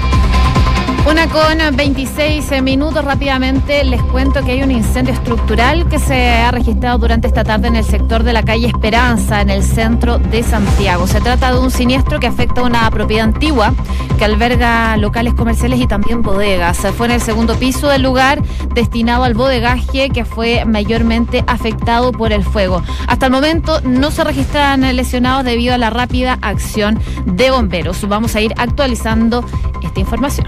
Una 1.09 1.29
con 1.29 1.77
26 1.77 2.63
minutos 2.63 3.05
rápidamente 3.05 3.85
les 3.85 4.03
cuento 4.03 4.45
que 4.45 4.53
hay 4.53 4.63
un 4.65 4.73
incendio 4.73 5.15
estructural 5.15 5.89
que 5.89 6.01
se 6.01 6.33
ha 6.33 6.51
registrado 6.51 6.99
durante 6.99 7.29
esta 7.29 7.45
tarde 7.45 7.69
en 7.69 7.77
el 7.77 7.85
sector 7.85 8.25
de 8.25 8.33
la 8.33 8.43
calle 8.43 8.67
Esperanza, 8.67 9.41
en 9.41 9.51
el 9.51 9.63
centro 9.63 10.19
de 10.19 10.43
Santiago. 10.43 11.07
Se 11.07 11.21
trata 11.21 11.53
de 11.53 11.61
un 11.61 11.71
siniestro 11.71 12.19
que 12.19 12.27
afecta 12.27 12.61
a 12.61 12.65
una 12.65 12.91
propiedad 12.91 13.25
antigua 13.25 13.73
que 14.19 14.25
alberga 14.25 14.97
locales 14.97 15.35
comerciales 15.35 15.81
y 15.81 15.87
también 15.87 16.23
bodegas. 16.23 16.79
Fue 16.97 17.07
en 17.07 17.13
el 17.13 17.21
segundo 17.21 17.55
piso 17.55 17.89
del 17.89 18.03
lugar 18.03 18.43
destinado 18.75 19.23
al 19.23 19.35
bodegaje 19.35 20.11
que 20.11 20.25
fue 20.25 20.65
mayormente 20.65 21.45
afectado 21.47 22.11
por 22.11 22.33
el 22.33 22.43
fuego. 22.43 22.83
Hasta 23.07 23.27
el 23.27 23.33
momento 23.33 23.81
no 23.83 24.11
se 24.11 24.25
registran 24.25 24.81
lesionados 24.97 25.45
debido 25.45 25.73
a 25.73 25.79
la 25.79 25.91
rápida 25.91 26.37
acción 26.43 26.99
de 27.27 27.53
bomberos. 27.53 28.09
Vamos 28.09 28.35
a 28.35 28.41
ir 28.41 28.55
actualizando 28.57 29.45
esta 29.83 30.01
información. 30.01 30.47